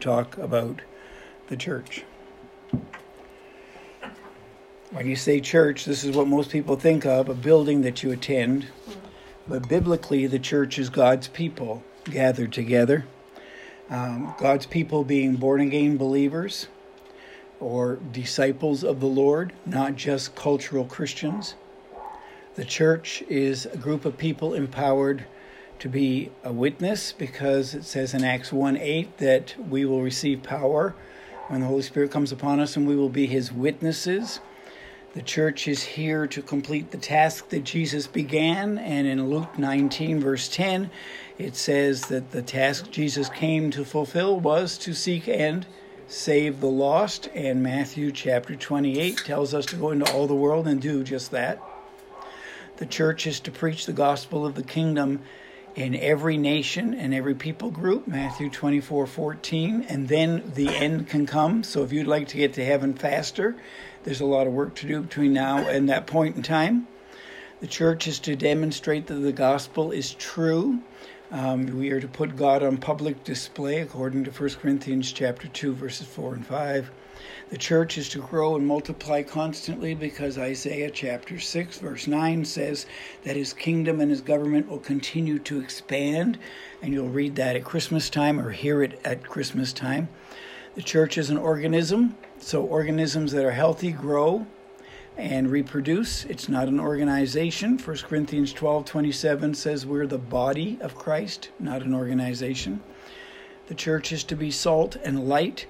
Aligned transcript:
talk 0.00 0.36
about 0.38 0.80
the 1.48 1.56
church. 1.56 2.04
When 4.90 5.06
you 5.06 5.14
say 5.14 5.40
church, 5.40 5.84
this 5.84 6.02
is 6.02 6.16
what 6.16 6.26
most 6.26 6.50
people 6.50 6.74
think 6.74 7.06
of 7.06 7.28
a 7.28 7.34
building 7.34 7.82
that 7.82 8.02
you 8.02 8.10
attend. 8.10 8.66
But 9.46 9.68
biblically, 9.68 10.26
the 10.26 10.38
church 10.38 10.78
is 10.78 10.90
God's 10.90 11.28
people 11.28 11.84
gathered 12.04 12.52
together. 12.52 13.04
Um, 13.88 14.34
God's 14.38 14.66
people 14.66 15.04
being 15.04 15.36
born 15.36 15.60
again 15.60 15.96
believers 15.96 16.68
or 17.60 17.96
disciples 18.12 18.82
of 18.82 19.00
the 19.00 19.06
Lord, 19.06 19.52
not 19.66 19.96
just 19.96 20.34
cultural 20.34 20.84
Christians. 20.84 21.54
The 22.54 22.64
church 22.64 23.22
is 23.28 23.66
a 23.66 23.76
group 23.76 24.04
of 24.04 24.18
people 24.18 24.54
empowered 24.54 25.24
to 25.80 25.88
be 25.88 26.30
a 26.44 26.52
witness 26.52 27.12
because 27.12 27.74
it 27.74 27.84
says 27.84 28.14
in 28.14 28.22
Acts 28.22 28.52
1 28.52 28.76
8 28.76 29.18
that 29.18 29.54
we 29.58 29.84
will 29.84 30.02
receive 30.02 30.42
power 30.42 30.94
when 31.48 31.60
the 31.60 31.66
Holy 31.66 31.82
Spirit 31.82 32.10
comes 32.10 32.30
upon 32.30 32.60
us 32.60 32.76
and 32.76 32.86
we 32.86 32.94
will 32.94 33.08
be 33.08 33.26
his 33.26 33.50
witnesses. 33.50 34.40
The 35.14 35.22
church 35.22 35.66
is 35.66 35.82
here 35.82 36.26
to 36.28 36.42
complete 36.42 36.92
the 36.92 36.98
task 36.98 37.48
that 37.48 37.64
Jesus 37.64 38.06
began, 38.06 38.78
and 38.78 39.08
in 39.08 39.28
Luke 39.28 39.58
19, 39.58 40.20
verse 40.20 40.48
10, 40.48 40.88
it 41.36 41.56
says 41.56 42.02
that 42.02 42.30
the 42.30 42.42
task 42.42 42.92
Jesus 42.92 43.28
came 43.28 43.72
to 43.72 43.84
fulfill 43.84 44.38
was 44.38 44.78
to 44.78 44.94
seek 44.94 45.26
and 45.26 45.66
save 46.06 46.60
the 46.60 46.68
lost, 46.68 47.28
and 47.34 47.60
Matthew 47.60 48.12
chapter 48.12 48.54
28 48.54 49.16
tells 49.24 49.52
us 49.52 49.66
to 49.66 49.76
go 49.76 49.90
into 49.90 50.12
all 50.12 50.28
the 50.28 50.34
world 50.34 50.68
and 50.68 50.80
do 50.80 51.02
just 51.02 51.32
that. 51.32 51.60
The 52.76 52.86
church 52.86 53.26
is 53.26 53.40
to 53.40 53.50
preach 53.50 53.86
the 53.86 53.92
gospel 53.92 54.46
of 54.46 54.54
the 54.54 54.62
kingdom 54.62 55.22
in 55.74 55.94
every 55.94 56.36
nation 56.36 56.94
and 56.94 57.14
every 57.14 57.34
people 57.34 57.70
group, 57.70 58.06
Matthew 58.06 58.50
24 58.50 59.06
14, 59.06 59.86
and 59.88 60.08
then 60.08 60.52
the 60.54 60.68
end 60.68 61.08
can 61.08 61.26
come. 61.26 61.62
So 61.62 61.82
if 61.82 61.92
you'd 61.92 62.06
like 62.06 62.28
to 62.28 62.36
get 62.36 62.54
to 62.54 62.64
heaven 62.64 62.94
faster, 62.94 63.56
there's 64.04 64.20
a 64.20 64.26
lot 64.26 64.46
of 64.46 64.52
work 64.52 64.74
to 64.76 64.86
do 64.86 65.02
between 65.02 65.32
now 65.32 65.58
and 65.58 65.88
that 65.88 66.06
point 66.06 66.36
in 66.36 66.42
time. 66.42 66.86
The 67.60 67.66
church 67.66 68.08
is 68.08 68.18
to 68.20 68.36
demonstrate 68.36 69.06
that 69.08 69.14
the 69.14 69.32
gospel 69.32 69.92
is 69.92 70.14
true. 70.14 70.80
Um, 71.30 71.66
we 71.78 71.90
are 71.90 72.00
to 72.00 72.08
put 72.08 72.34
God 72.34 72.62
on 72.62 72.78
public 72.78 73.22
display 73.22 73.80
according 73.80 74.24
to 74.24 74.30
1 74.30 74.50
Corinthians 74.54 75.12
chapter 75.12 75.46
2 75.46 75.74
verses 75.74 76.06
4 76.06 76.34
and 76.34 76.46
5. 76.46 76.90
The 77.50 77.58
church 77.58 77.98
is 77.98 78.08
to 78.10 78.20
grow 78.20 78.56
and 78.56 78.66
multiply 78.66 79.22
constantly 79.22 79.94
because 79.94 80.38
Isaiah 80.38 80.90
chapter 80.90 81.38
6, 81.38 81.78
verse 81.78 82.06
9 82.06 82.44
says 82.44 82.86
that 83.24 83.36
his 83.36 83.52
kingdom 83.52 84.00
and 84.00 84.10
his 84.10 84.20
government 84.20 84.68
will 84.68 84.78
continue 84.78 85.38
to 85.40 85.60
expand. 85.60 86.38
And 86.82 86.92
you'll 86.92 87.08
read 87.08 87.36
that 87.36 87.56
at 87.56 87.64
Christmas 87.64 88.10
time 88.10 88.38
or 88.38 88.50
hear 88.50 88.82
it 88.82 89.00
at 89.04 89.26
Christmas 89.26 89.72
time. 89.72 90.08
The 90.76 90.82
church 90.82 91.18
is 91.18 91.30
an 91.30 91.36
organism, 91.36 92.16
so 92.38 92.62
organisms 92.62 93.32
that 93.32 93.44
are 93.44 93.50
healthy 93.50 93.90
grow 93.90 94.46
and 95.16 95.50
reproduce. 95.50 96.24
It's 96.26 96.48
not 96.48 96.68
an 96.68 96.80
organization. 96.80 97.78
1 97.78 97.96
Corinthians 97.98 98.52
12 98.52 98.84
27 98.84 99.54
says 99.54 99.84
we're 99.84 100.06
the 100.06 100.18
body 100.18 100.78
of 100.80 100.94
Christ, 100.94 101.50
not 101.58 101.82
an 101.82 101.92
organization. 101.92 102.80
The 103.66 103.74
church 103.74 104.12
is 104.12 104.24
to 104.24 104.36
be 104.36 104.50
salt 104.50 104.96
and 105.04 105.28
light 105.28 105.66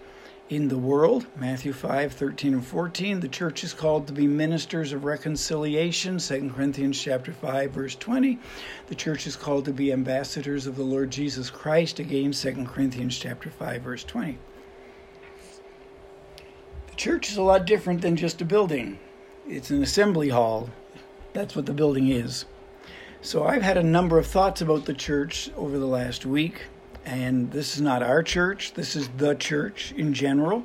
in 0.50 0.66
the 0.66 0.76
world. 0.76 1.24
Matthew 1.36 1.72
5, 1.72 2.12
13 2.12 2.54
and 2.54 2.66
14. 2.66 3.20
The 3.20 3.28
church 3.28 3.62
is 3.62 3.72
called 3.72 4.08
to 4.08 4.12
be 4.12 4.26
ministers 4.26 4.92
of 4.92 5.04
reconciliation. 5.04 6.18
2 6.18 6.50
Corinthians 6.50 7.00
chapter 7.00 7.32
5, 7.32 7.70
verse 7.70 7.94
20. 7.94 8.36
The 8.88 8.94
church 8.96 9.28
is 9.28 9.36
called 9.36 9.64
to 9.66 9.72
be 9.72 9.92
ambassadors 9.92 10.66
of 10.66 10.74
the 10.74 10.82
Lord 10.82 11.12
Jesus 11.12 11.50
Christ. 11.50 12.00
Again, 12.00 12.32
2 12.32 12.66
Corinthians 12.66 13.16
chapter 13.16 13.48
5, 13.48 13.82
verse 13.82 14.02
20. 14.02 14.38
The 16.88 16.96
church 16.96 17.30
is 17.30 17.36
a 17.36 17.42
lot 17.42 17.64
different 17.64 18.02
than 18.02 18.16
just 18.16 18.42
a 18.42 18.44
building. 18.44 18.98
It's 19.46 19.70
an 19.70 19.84
assembly 19.84 20.30
hall. 20.30 20.68
That's 21.32 21.54
what 21.54 21.66
the 21.66 21.72
building 21.72 22.08
is. 22.08 22.44
So 23.22 23.44
I've 23.44 23.62
had 23.62 23.76
a 23.76 23.82
number 23.84 24.18
of 24.18 24.26
thoughts 24.26 24.60
about 24.60 24.86
the 24.86 24.94
church 24.94 25.48
over 25.56 25.78
the 25.78 25.86
last 25.86 26.26
week 26.26 26.62
and 27.04 27.50
this 27.50 27.74
is 27.76 27.80
not 27.80 28.02
our 28.02 28.22
church, 28.22 28.74
this 28.74 28.94
is 28.94 29.08
the 29.16 29.34
church 29.34 29.92
in 29.96 30.12
general, 30.12 30.64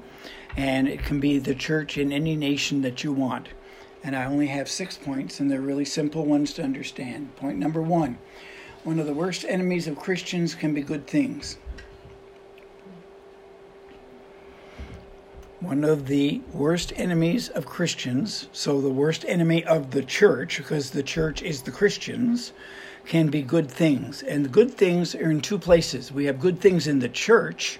and 0.57 0.87
it 0.87 1.03
can 1.03 1.19
be 1.19 1.39
the 1.39 1.55
church 1.55 1.97
in 1.97 2.11
any 2.11 2.35
nation 2.35 2.81
that 2.81 3.03
you 3.03 3.11
want. 3.11 3.49
And 4.03 4.15
I 4.15 4.25
only 4.25 4.47
have 4.47 4.69
six 4.69 4.97
points, 4.97 5.39
and 5.39 5.49
they're 5.49 5.61
really 5.61 5.85
simple 5.85 6.25
ones 6.25 6.53
to 6.53 6.63
understand. 6.63 7.35
Point 7.35 7.57
number 7.57 7.81
one 7.81 8.17
one 8.83 8.99
of 8.99 9.07
the 9.07 9.13
worst 9.13 9.43
enemies 9.45 9.87
of 9.87 9.95
Christians 9.97 10.53
can 10.53 10.75
be 10.75 10.81
good 10.83 11.07
things. 11.07 11.57
One 15.59 15.83
of 15.83 16.05
the 16.05 16.43
worst 16.53 16.93
enemies 16.95 17.49
of 17.49 17.65
Christians, 17.65 18.47
so 18.51 18.79
the 18.81 18.91
worst 18.91 19.25
enemy 19.27 19.63
of 19.63 19.89
the 19.89 20.03
church, 20.03 20.57
because 20.57 20.91
the 20.91 21.01
church 21.01 21.41
is 21.41 21.63
the 21.63 21.71
Christians, 21.71 22.53
can 23.05 23.27
be 23.29 23.41
good 23.41 23.69
things. 23.69 24.23
And 24.23 24.51
good 24.51 24.71
things 24.71 25.15
are 25.15 25.29
in 25.29 25.41
two 25.41 25.59
places. 25.59 26.11
We 26.11 26.25
have 26.25 26.39
good 26.39 26.59
things 26.59 26.87
in 26.87 26.99
the 26.99 27.09
church. 27.09 27.79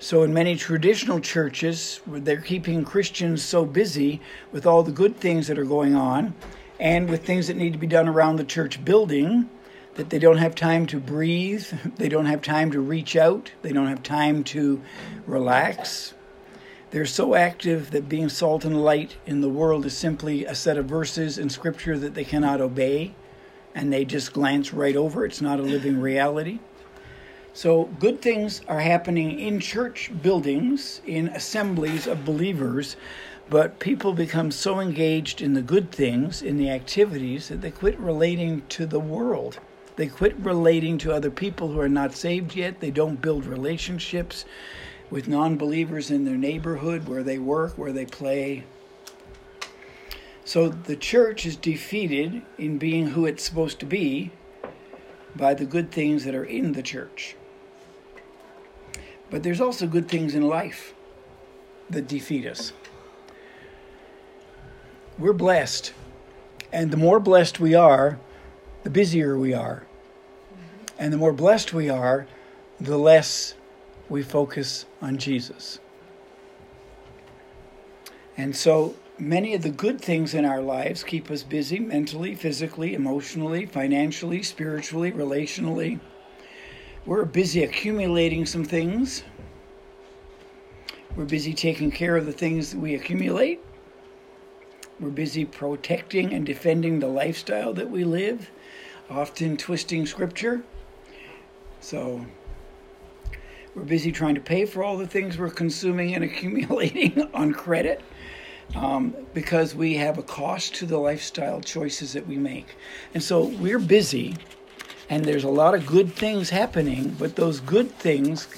So, 0.00 0.22
in 0.22 0.32
many 0.32 0.54
traditional 0.54 1.18
churches, 1.18 2.00
they're 2.06 2.40
keeping 2.40 2.84
Christians 2.84 3.42
so 3.42 3.64
busy 3.64 4.20
with 4.52 4.64
all 4.64 4.84
the 4.84 4.92
good 4.92 5.16
things 5.16 5.48
that 5.48 5.58
are 5.58 5.64
going 5.64 5.96
on 5.96 6.34
and 6.78 7.10
with 7.10 7.26
things 7.26 7.48
that 7.48 7.56
need 7.56 7.72
to 7.72 7.78
be 7.78 7.88
done 7.88 8.08
around 8.08 8.36
the 8.36 8.44
church 8.44 8.84
building 8.84 9.50
that 9.96 10.10
they 10.10 10.20
don't 10.20 10.36
have 10.36 10.54
time 10.54 10.86
to 10.86 11.00
breathe, 11.00 11.66
they 11.96 12.08
don't 12.08 12.26
have 12.26 12.42
time 12.42 12.70
to 12.70 12.80
reach 12.80 13.16
out, 13.16 13.50
they 13.62 13.72
don't 13.72 13.88
have 13.88 14.02
time 14.04 14.44
to 14.44 14.80
relax. 15.26 16.14
They're 16.90 17.04
so 17.04 17.34
active 17.34 17.90
that 17.90 18.08
being 18.08 18.28
salt 18.28 18.64
and 18.64 18.82
light 18.82 19.16
in 19.26 19.40
the 19.40 19.48
world 19.48 19.84
is 19.84 19.96
simply 19.96 20.44
a 20.44 20.54
set 20.54 20.78
of 20.78 20.86
verses 20.86 21.36
in 21.36 21.50
Scripture 21.50 21.98
that 21.98 22.14
they 22.14 22.24
cannot 22.24 22.60
obey 22.60 23.14
and 23.78 23.92
they 23.92 24.04
just 24.04 24.32
glance 24.32 24.74
right 24.74 24.96
over. 24.96 25.24
It's 25.24 25.40
not 25.40 25.60
a 25.60 25.62
living 25.62 26.00
reality. 26.00 26.58
So, 27.52 27.84
good 28.00 28.20
things 28.20 28.60
are 28.66 28.80
happening 28.80 29.38
in 29.38 29.60
church 29.60 30.10
buildings, 30.20 31.00
in 31.06 31.28
assemblies 31.28 32.08
of 32.08 32.24
believers, 32.24 32.96
but 33.48 33.78
people 33.78 34.12
become 34.12 34.50
so 34.50 34.80
engaged 34.80 35.40
in 35.40 35.54
the 35.54 35.62
good 35.62 35.92
things, 35.92 36.42
in 36.42 36.56
the 36.56 36.70
activities, 36.70 37.48
that 37.48 37.60
they 37.60 37.70
quit 37.70 37.98
relating 38.00 38.62
to 38.70 38.84
the 38.84 39.00
world. 39.00 39.60
They 39.94 40.08
quit 40.08 40.36
relating 40.38 40.98
to 40.98 41.12
other 41.12 41.30
people 41.30 41.68
who 41.68 41.80
are 41.80 41.88
not 41.88 42.14
saved 42.16 42.56
yet. 42.56 42.80
They 42.80 42.90
don't 42.90 43.22
build 43.22 43.46
relationships 43.46 44.44
with 45.08 45.28
non 45.28 45.56
believers 45.56 46.10
in 46.10 46.24
their 46.24 46.36
neighborhood, 46.36 47.06
where 47.06 47.22
they 47.22 47.38
work, 47.38 47.78
where 47.78 47.92
they 47.92 48.06
play, 48.06 48.64
so 50.48 50.70
the 50.70 50.96
church 50.96 51.44
is 51.44 51.56
defeated 51.56 52.40
in 52.56 52.78
being 52.78 53.08
who 53.08 53.26
it's 53.26 53.44
supposed 53.44 53.78
to 53.80 53.84
be 53.84 54.30
by 55.36 55.52
the 55.52 55.66
good 55.66 55.92
things 55.92 56.24
that 56.24 56.34
are 56.34 56.42
in 56.42 56.72
the 56.72 56.82
church. 56.82 57.36
But 59.28 59.42
there's 59.42 59.60
also 59.60 59.86
good 59.86 60.08
things 60.08 60.34
in 60.34 60.40
life 60.40 60.94
that 61.90 62.08
defeat 62.08 62.46
us. 62.46 62.72
We're 65.18 65.34
blessed. 65.34 65.92
And 66.72 66.90
the 66.90 66.96
more 66.96 67.20
blessed 67.20 67.60
we 67.60 67.74
are, 67.74 68.18
the 68.84 68.90
busier 68.90 69.36
we 69.36 69.52
are. 69.52 69.84
And 70.98 71.12
the 71.12 71.18
more 71.18 71.34
blessed 71.34 71.74
we 71.74 71.90
are, 71.90 72.26
the 72.80 72.96
less 72.96 73.52
we 74.08 74.22
focus 74.22 74.86
on 75.02 75.18
Jesus. 75.18 75.78
And 78.38 78.56
so 78.56 78.96
many 79.18 79.54
of 79.54 79.62
the 79.62 79.70
good 79.70 80.00
things 80.00 80.34
in 80.34 80.44
our 80.44 80.60
lives 80.60 81.02
keep 81.02 81.30
us 81.30 81.42
busy 81.42 81.78
mentally, 81.78 82.34
physically, 82.34 82.94
emotionally, 82.94 83.66
financially, 83.66 84.42
spiritually, 84.42 85.12
relationally. 85.12 85.98
We're 87.04 87.24
busy 87.24 87.64
accumulating 87.64 88.46
some 88.46 88.64
things. 88.64 89.24
We're 91.16 91.24
busy 91.24 91.52
taking 91.52 91.90
care 91.90 92.16
of 92.16 92.26
the 92.26 92.32
things 92.32 92.70
that 92.72 92.78
we 92.78 92.94
accumulate. 92.94 93.60
We're 95.00 95.10
busy 95.10 95.44
protecting 95.44 96.32
and 96.32 96.44
defending 96.44 97.00
the 97.00 97.08
lifestyle 97.08 97.72
that 97.74 97.90
we 97.90 98.04
live, 98.04 98.50
often 99.08 99.56
twisting 99.56 100.06
scripture. 100.06 100.62
So 101.80 102.24
we're 103.74 103.84
busy 103.84 104.12
trying 104.12 104.34
to 104.34 104.40
pay 104.40 104.64
for 104.64 104.82
all 104.82 104.96
the 104.96 105.06
things 105.06 105.38
we're 105.38 105.50
consuming 105.50 106.14
and 106.14 106.24
accumulating 106.30 107.28
on 107.32 107.52
credit 107.52 108.02
um, 108.74 109.14
because 109.34 109.74
we 109.74 109.94
have 109.94 110.18
a 110.18 110.22
cost 110.22 110.74
to 110.76 110.86
the 110.86 110.98
lifestyle 110.98 111.60
choices 111.60 112.12
that 112.12 112.26
we 112.26 112.36
make. 112.36 112.76
And 113.14 113.22
so 113.22 113.44
we're 113.44 113.78
busy, 113.78 114.36
and 115.08 115.24
there's 115.24 115.44
a 115.44 115.50
lot 115.50 115.74
of 115.74 115.86
good 115.86 116.12
things 116.12 116.50
happening, 116.50 117.16
but 117.18 117.36
those 117.36 117.60
good 117.60 117.90
things 117.90 118.48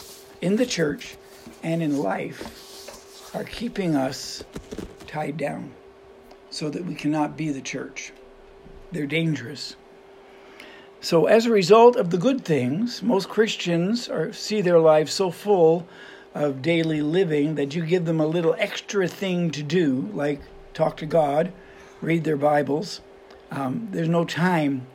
in 0.41 0.57
the 0.57 0.67
church 0.67 1.17
and 1.63 1.83
in 1.83 1.99
life 1.99 3.35
are 3.35 3.45
keeping 3.45 3.95
us 3.95 4.43
tied 5.07 5.37
down 5.37 5.73
so 6.51 6.69
that 6.69 6.85
we 6.85 6.95
cannot 6.95 7.37
be 7.37 7.51
the 7.51 7.61
church. 7.61 8.13
They're 8.93 9.07
dangerous. 9.07 9.77
So, 11.01 11.27
as 11.27 11.47
a 11.47 11.51
result 11.51 11.97
of 11.97 12.11
the 12.11 12.19
good 12.19 12.45
things, 12.45 13.03
most 13.03 13.29
Christians 13.29 14.09
are, 14.09 14.33
see 14.33 14.61
their 14.61 14.79
lives 14.79 15.13
so 15.13 15.31
full 15.31 15.87
of 16.35 16.63
daily 16.63 17.03
living 17.03 17.57
that 17.57 17.75
you 17.75 17.85
give 17.85 18.05
them 18.05 18.21
a 18.21 18.27
little 18.27 18.55
extra 18.59 19.09
thing 19.09 19.51
to 19.51 19.63
do, 19.63 20.09
like 20.13 20.41
talk 20.75 20.97
to 20.99 21.07
God, 21.07 21.53
read 22.01 22.25
their 22.25 22.37
Bibles. 22.37 23.01
Um, 23.51 23.89
there's 23.91 24.09
no 24.09 24.25
time 24.25 24.87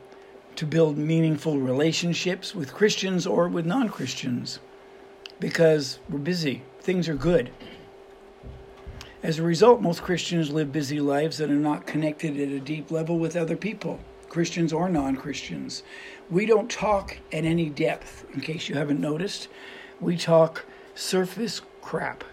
to 0.56 0.64
build 0.64 0.96
meaningful 0.96 1.58
relationships 1.58 2.54
with 2.54 2.72
Christians 2.72 3.26
or 3.26 3.48
with 3.48 3.66
non 3.66 3.88
Christians 3.88 4.58
because 5.38 5.98
we're 6.08 6.18
busy. 6.18 6.62
Things 6.80 7.08
are 7.08 7.14
good. 7.14 7.50
As 9.22 9.38
a 9.38 9.42
result, 9.42 9.82
most 9.82 10.02
Christians 10.02 10.50
live 10.50 10.72
busy 10.72 11.00
lives 11.00 11.38
that 11.38 11.50
are 11.50 11.54
not 11.54 11.86
connected 11.86 12.38
at 12.40 12.48
a 12.48 12.60
deep 12.60 12.90
level 12.90 13.18
with 13.18 13.36
other 13.36 13.56
people, 13.56 14.00
Christians 14.28 14.72
or 14.72 14.88
non 14.88 15.16
Christians. 15.16 15.82
We 16.30 16.46
don't 16.46 16.70
talk 16.70 17.18
at 17.32 17.44
any 17.44 17.68
depth, 17.68 18.24
in 18.32 18.40
case 18.40 18.68
you 18.68 18.76
haven't 18.76 19.00
noticed. 19.00 19.48
We 20.00 20.16
talk 20.16 20.64
surface 20.96 21.60
crap. 21.82 22.24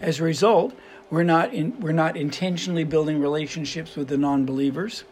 As 0.00 0.20
a 0.20 0.24
result, 0.24 0.74
we're 1.10 1.22
not, 1.22 1.52
in, 1.52 1.80
we're 1.80 1.92
not 1.92 2.16
intentionally 2.16 2.84
building 2.84 3.20
relationships 3.20 3.96
with 3.96 4.08
the 4.08 4.18
non 4.18 4.44
believers. 4.44 5.04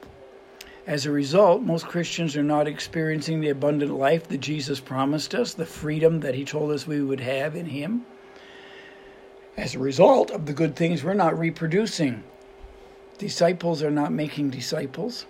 As 0.86 1.06
a 1.06 1.10
result, 1.10 1.62
most 1.62 1.86
Christians 1.86 2.36
are 2.36 2.42
not 2.42 2.68
experiencing 2.68 3.40
the 3.40 3.48
abundant 3.48 3.92
life 3.92 4.28
that 4.28 4.42
Jesus 4.42 4.80
promised 4.80 5.34
us, 5.34 5.54
the 5.54 5.64
freedom 5.64 6.20
that 6.20 6.34
He 6.34 6.44
told 6.44 6.72
us 6.72 6.86
we 6.86 7.02
would 7.02 7.20
have 7.20 7.56
in 7.56 7.66
Him. 7.66 8.04
As 9.56 9.74
a 9.74 9.78
result 9.78 10.30
of 10.30 10.44
the 10.44 10.52
good 10.52 10.76
things, 10.76 11.02
we're 11.02 11.14
not 11.14 11.38
reproducing. 11.38 12.22
Disciples 13.16 13.82
are 13.82 13.90
not 13.90 14.12
making 14.12 14.50
disciples. 14.50 15.24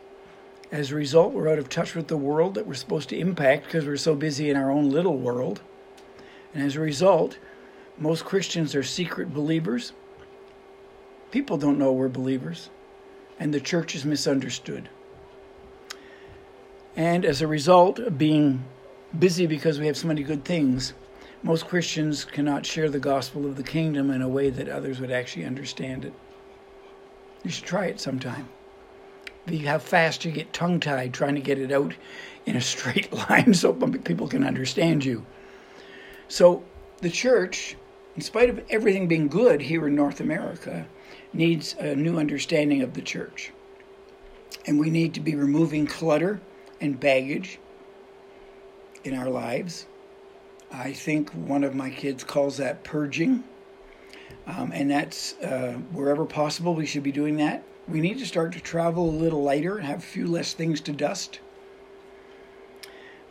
As 0.72 0.90
a 0.90 0.96
result, 0.96 1.34
we're 1.34 1.50
out 1.50 1.58
of 1.58 1.68
touch 1.68 1.94
with 1.94 2.08
the 2.08 2.16
world 2.16 2.54
that 2.54 2.66
we're 2.66 2.74
supposed 2.74 3.10
to 3.10 3.18
impact 3.18 3.66
because 3.66 3.86
we're 3.86 3.96
so 3.96 4.16
busy 4.16 4.50
in 4.50 4.56
our 4.56 4.70
own 4.72 4.90
little 4.90 5.18
world. 5.18 5.60
And 6.54 6.62
as 6.62 6.76
a 6.76 6.80
result, 6.80 7.38
most 7.98 8.24
Christians 8.24 8.74
are 8.74 8.82
secret 8.82 9.34
believers. 9.34 9.92
People 11.30 11.56
don't 11.56 11.78
know 11.78 11.92
we're 11.92 12.08
believers, 12.08 12.70
and 13.38 13.52
the 13.52 13.60
church 13.60 13.94
is 13.94 14.04
misunderstood. 14.04 14.88
And 16.96 17.24
as 17.24 17.42
a 17.42 17.48
result 17.48 17.98
of 17.98 18.16
being 18.16 18.64
busy 19.18 19.46
because 19.46 19.80
we 19.80 19.86
have 19.86 19.96
so 19.96 20.06
many 20.06 20.22
good 20.22 20.44
things, 20.44 20.94
most 21.42 21.66
Christians 21.66 22.24
cannot 22.24 22.64
share 22.64 22.88
the 22.88 23.00
gospel 23.00 23.46
of 23.46 23.56
the 23.56 23.62
kingdom 23.62 24.10
in 24.10 24.22
a 24.22 24.28
way 24.28 24.48
that 24.50 24.68
others 24.68 25.00
would 25.00 25.10
actually 25.10 25.44
understand 25.44 26.04
it. 26.04 26.14
You 27.42 27.50
should 27.50 27.66
try 27.66 27.86
it 27.86 28.00
sometime. 28.00 28.48
See 29.48 29.58
how 29.58 29.78
fast 29.78 30.24
you 30.24 30.32
get 30.32 30.54
tongue 30.54 30.80
tied 30.80 31.12
trying 31.12 31.34
to 31.34 31.40
get 31.40 31.58
it 31.58 31.70
out 31.70 31.94
in 32.46 32.56
a 32.56 32.60
straight 32.72 33.12
line 33.12 33.54
so 33.54 33.72
people 33.72 34.28
can 34.28 34.44
understand 34.44 35.04
you. 35.04 35.26
So, 36.28 36.64
the 37.00 37.10
church, 37.10 37.76
in 38.16 38.22
spite 38.22 38.50
of 38.50 38.64
everything 38.70 39.08
being 39.08 39.28
good 39.28 39.60
here 39.60 39.86
in 39.86 39.94
North 39.94 40.20
America, 40.20 40.86
needs 41.32 41.74
a 41.78 41.94
new 41.94 42.18
understanding 42.18 42.82
of 42.82 42.94
the 42.94 43.02
church. 43.02 43.52
And 44.66 44.78
we 44.78 44.90
need 44.90 45.14
to 45.14 45.20
be 45.20 45.34
removing 45.34 45.86
clutter 45.86 46.40
and 46.80 46.98
baggage 46.98 47.58
in 49.04 49.14
our 49.14 49.28
lives. 49.28 49.86
I 50.72 50.92
think 50.92 51.30
one 51.30 51.62
of 51.62 51.74
my 51.74 51.90
kids 51.90 52.24
calls 52.24 52.56
that 52.56 52.82
purging. 52.82 53.44
Um, 54.46 54.72
and 54.72 54.90
that's 54.90 55.34
uh, 55.38 55.78
wherever 55.92 56.24
possible, 56.24 56.74
we 56.74 56.86
should 56.86 57.02
be 57.02 57.12
doing 57.12 57.36
that. 57.36 57.62
We 57.86 58.00
need 58.00 58.18
to 58.18 58.26
start 58.26 58.52
to 58.54 58.60
travel 58.60 59.08
a 59.08 59.10
little 59.10 59.42
lighter 59.42 59.76
and 59.76 59.86
have 59.86 59.98
a 59.98 60.02
few 60.02 60.26
less 60.26 60.52
things 60.54 60.80
to 60.82 60.92
dust. 60.92 61.40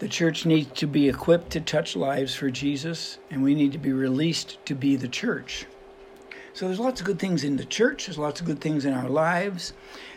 The 0.03 0.09
church 0.09 0.45
needs 0.45 0.69
to 0.81 0.85
be 0.85 1.07
equipped 1.07 1.51
to 1.51 1.61
touch 1.61 1.95
lives 1.95 2.35
for 2.35 2.49
Jesus, 2.49 3.19
and 3.31 3.41
we 3.41 3.55
need 3.55 3.71
to 3.71 3.77
be 3.77 3.93
released 3.93 4.57
to 4.65 4.75
be 4.75 4.97
the 4.97 5.07
church. 5.07 5.65
So 6.51 6.67
there's 6.67 6.77
lots 6.77 6.99
of 6.99 7.07
good 7.07 7.19
things 7.19 7.45
in 7.45 7.55
the 7.55 7.63
church, 7.63 8.07
there's 8.07 8.17
lots 8.17 8.41
of 8.41 8.45
good 8.45 8.59
things 8.59 8.83
in 8.83 8.93
our 8.93 9.07
lives. 9.07 9.71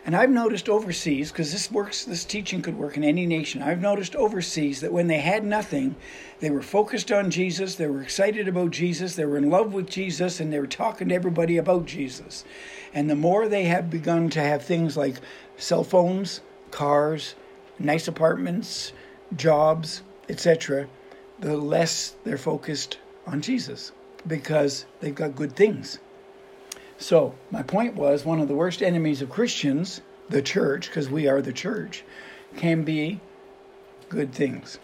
And 0.05 0.13
I've 0.13 0.29
noticed 0.29 0.67
overseas, 0.67 1.31
because 1.31 1.53
this 1.53 1.71
works, 1.71 2.03
this 2.03 2.25
teaching 2.25 2.61
could 2.61 2.77
work 2.77 2.97
in 2.97 3.05
any 3.05 3.25
nation. 3.25 3.61
I've 3.61 3.79
noticed 3.79 4.13
overseas 4.17 4.81
that 4.81 4.91
when 4.91 5.07
they 5.07 5.19
had 5.19 5.45
nothing, 5.45 5.95
they 6.41 6.49
were 6.49 6.61
focused 6.61 7.09
on 7.09 7.31
Jesus, 7.31 7.75
they 7.75 7.87
were 7.87 8.01
excited 8.01 8.49
about 8.49 8.71
Jesus, 8.71 9.15
they 9.15 9.23
were 9.23 9.37
in 9.37 9.49
love 9.49 9.73
with 9.73 9.89
Jesus, 9.89 10.41
and 10.41 10.51
they 10.51 10.59
were 10.59 10.67
talking 10.67 11.07
to 11.07 11.15
everybody 11.15 11.55
about 11.55 11.85
Jesus. 11.85 12.43
And 12.93 13.09
the 13.09 13.15
more 13.15 13.47
they 13.47 13.63
have 13.63 13.89
begun 13.89 14.29
to 14.31 14.41
have 14.41 14.63
things 14.63 14.97
like 14.97 15.21
cell 15.55 15.85
phones, 15.85 16.41
cars, 16.71 17.35
nice 17.79 18.09
apartments, 18.09 18.91
jobs, 19.35 20.01
etc., 20.29 20.87
the 21.39 21.57
less 21.57 22.15
they're 22.23 22.37
focused 22.37 22.97
on 23.25 23.41
Jesus 23.41 23.91
because 24.25 24.85
they've 24.99 25.15
got 25.15 25.35
good 25.35 25.55
things. 25.55 25.99
So, 26.97 27.35
my 27.51 27.61
point 27.61 27.95
was 27.95 28.25
one 28.25 28.39
of 28.39 28.47
the 28.47 28.55
worst 28.55 28.81
enemies 28.81 29.21
of 29.21 29.29
Christians, 29.29 30.01
the 30.29 30.41
church, 30.41 30.87
because 30.87 31.09
we 31.09 31.27
are 31.27 31.41
the 31.41 31.53
church, 31.53 32.03
can 32.55 32.83
be 32.83 33.19
good 34.09 34.33
things. 34.33 34.79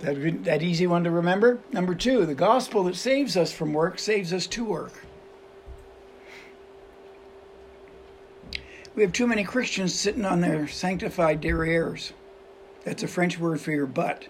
That, 0.00 0.44
that 0.44 0.62
easy 0.62 0.86
one 0.86 1.04
to 1.04 1.10
remember? 1.10 1.58
Number 1.72 1.94
two, 1.94 2.24
the 2.24 2.34
gospel 2.34 2.84
that 2.84 2.96
saves 2.96 3.36
us 3.36 3.52
from 3.52 3.74
work 3.74 3.98
saves 3.98 4.32
us 4.32 4.46
to 4.48 4.64
work. 4.64 4.92
We 9.00 9.04
have 9.04 9.14
too 9.14 9.26
many 9.26 9.44
Christians 9.44 9.98
sitting 9.98 10.26
on 10.26 10.42
their 10.42 10.68
sanctified 10.68 11.40
derrieres. 11.40 12.12
That's 12.84 13.02
a 13.02 13.08
French 13.08 13.38
word 13.38 13.58
for 13.58 13.72
your 13.72 13.86
butt. 13.86 14.28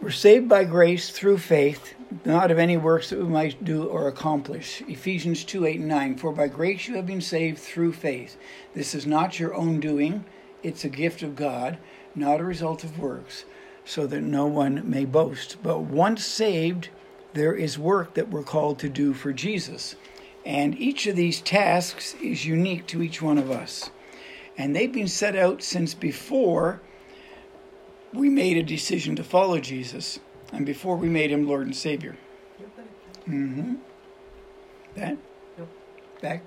We're 0.00 0.08
saved 0.08 0.48
by 0.48 0.64
grace 0.64 1.10
through 1.10 1.36
faith, 1.36 1.92
not 2.24 2.50
of 2.50 2.58
any 2.58 2.78
works 2.78 3.10
that 3.10 3.18
we 3.18 3.26
might 3.26 3.62
do 3.62 3.84
or 3.84 4.08
accomplish. 4.08 4.82
Ephesians 4.88 5.44
2 5.44 5.66
8 5.66 5.80
and 5.80 5.88
9. 5.88 6.16
For 6.16 6.32
by 6.32 6.48
grace 6.48 6.88
you 6.88 6.94
have 6.94 7.04
been 7.04 7.20
saved 7.20 7.58
through 7.58 7.92
faith. 7.92 8.38
This 8.72 8.94
is 8.94 9.06
not 9.06 9.38
your 9.38 9.52
own 9.52 9.78
doing, 9.78 10.24
it's 10.62 10.84
a 10.84 10.88
gift 10.88 11.22
of 11.22 11.36
God, 11.36 11.76
not 12.14 12.40
a 12.40 12.44
result 12.44 12.84
of 12.84 12.98
works, 12.98 13.44
so 13.84 14.06
that 14.06 14.22
no 14.22 14.46
one 14.46 14.80
may 14.88 15.04
boast. 15.04 15.58
But 15.62 15.80
once 15.80 16.24
saved, 16.24 16.88
there 17.34 17.52
is 17.52 17.78
work 17.78 18.14
that 18.14 18.30
we're 18.30 18.44
called 18.44 18.78
to 18.78 18.88
do 18.88 19.12
for 19.12 19.34
Jesus. 19.34 19.94
And 20.44 20.78
each 20.78 21.06
of 21.06 21.16
these 21.16 21.40
tasks 21.40 22.14
is 22.22 22.46
unique 22.46 22.86
to 22.88 23.02
each 23.02 23.22
one 23.22 23.38
of 23.38 23.50
us. 23.50 23.90
And 24.58 24.74
they've 24.74 24.92
been 24.92 25.08
set 25.08 25.36
out 25.36 25.62
since 25.62 25.94
before 25.94 26.80
we 28.12 28.28
made 28.28 28.56
a 28.56 28.62
decision 28.62 29.16
to 29.16 29.24
follow 29.24 29.58
Jesus 29.60 30.18
and 30.52 30.66
before 30.66 30.96
we 30.96 31.08
made 31.08 31.30
him 31.30 31.46
Lord 31.46 31.66
and 31.66 31.76
Savior. 31.76 32.16
Mm-hmm. 33.28 33.74
That? 34.96 35.16
Yep. 35.58 35.68
Back? 36.20 36.44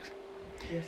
Yes. 0.71 0.85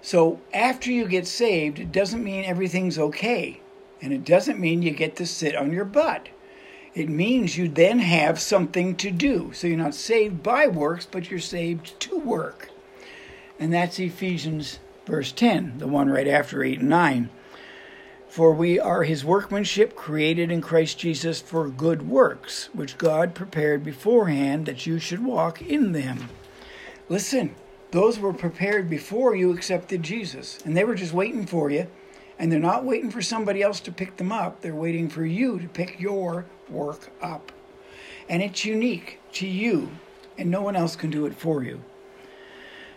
So 0.00 0.40
after 0.52 0.90
you 0.90 1.06
get 1.08 1.26
saved, 1.26 1.78
it 1.78 1.90
doesn't 1.90 2.22
mean 2.22 2.44
everything's 2.44 2.98
okay. 2.98 3.60
And 4.00 4.12
it 4.12 4.24
doesn't 4.24 4.58
mean 4.58 4.82
you 4.82 4.90
get 4.90 5.16
to 5.16 5.26
sit 5.26 5.56
on 5.56 5.72
your 5.72 5.84
butt. 5.84 6.28
It 6.94 7.08
means 7.08 7.56
you 7.56 7.68
then 7.68 8.00
have 8.00 8.38
something 8.40 8.96
to 8.96 9.10
do. 9.10 9.52
So 9.54 9.66
you're 9.66 9.78
not 9.78 9.94
saved 9.94 10.42
by 10.42 10.66
works, 10.66 11.06
but 11.10 11.30
you're 11.30 11.40
saved 11.40 11.98
to 12.00 12.18
work. 12.18 12.68
And 13.58 13.72
that's 13.72 13.98
Ephesians 13.98 14.78
verse 15.06 15.32
10, 15.32 15.78
the 15.78 15.86
one 15.86 16.08
right 16.08 16.28
after 16.28 16.62
8 16.62 16.80
and 16.80 16.88
9. 16.88 17.30
For 18.28 18.52
we 18.52 18.78
are 18.80 19.02
his 19.02 19.24
workmanship, 19.24 19.94
created 19.94 20.50
in 20.50 20.62
Christ 20.62 20.98
Jesus 20.98 21.40
for 21.40 21.68
good 21.68 22.08
works, 22.08 22.70
which 22.72 22.98
God 22.98 23.34
prepared 23.34 23.84
beforehand 23.84 24.66
that 24.66 24.86
you 24.86 24.98
should 24.98 25.24
walk 25.24 25.60
in 25.60 25.92
them. 25.92 26.30
Listen, 27.08 27.54
those 27.90 28.18
were 28.18 28.32
prepared 28.32 28.88
before 28.88 29.36
you 29.36 29.52
accepted 29.52 30.02
Jesus, 30.02 30.58
and 30.64 30.74
they 30.74 30.84
were 30.84 30.94
just 30.94 31.12
waiting 31.12 31.44
for 31.44 31.70
you. 31.70 31.88
And 32.42 32.50
they're 32.50 32.58
not 32.58 32.84
waiting 32.84 33.08
for 33.08 33.22
somebody 33.22 33.62
else 33.62 33.78
to 33.82 33.92
pick 33.92 34.16
them 34.16 34.32
up, 34.32 34.62
they're 34.62 34.74
waiting 34.74 35.08
for 35.08 35.24
you 35.24 35.60
to 35.60 35.68
pick 35.68 36.00
your 36.00 36.44
work 36.68 37.08
up. 37.22 37.52
And 38.28 38.42
it's 38.42 38.64
unique 38.64 39.20
to 39.34 39.46
you, 39.46 39.92
and 40.36 40.50
no 40.50 40.60
one 40.60 40.74
else 40.74 40.96
can 40.96 41.08
do 41.08 41.24
it 41.26 41.36
for 41.36 41.62
you. 41.62 41.80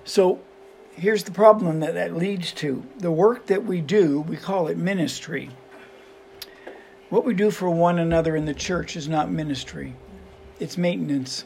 So, 0.04 0.42
here's 0.94 1.26
the 1.26 1.32
problem 1.32 1.80
that 1.82 1.94
that 1.94 2.16
leads 2.16 2.54
to 2.54 2.84
the 2.98 3.12
work 3.12 3.46
that 3.46 3.64
we 3.64 3.82
do, 3.82 4.22
we 4.22 4.36
call 4.36 4.68
it 4.68 4.78
ministry. 4.78 5.52
What 7.12 7.24
we 7.24 7.36
do 7.36 7.52
for 7.52 7.70
one 7.70 8.00
another 8.00 8.36
in 8.36 8.46
the 8.46 8.54
church 8.56 8.96
is 8.96 9.08
not 9.08 9.30
ministry, 9.30 9.94
it's 10.60 10.76
maintenance. 10.76 11.46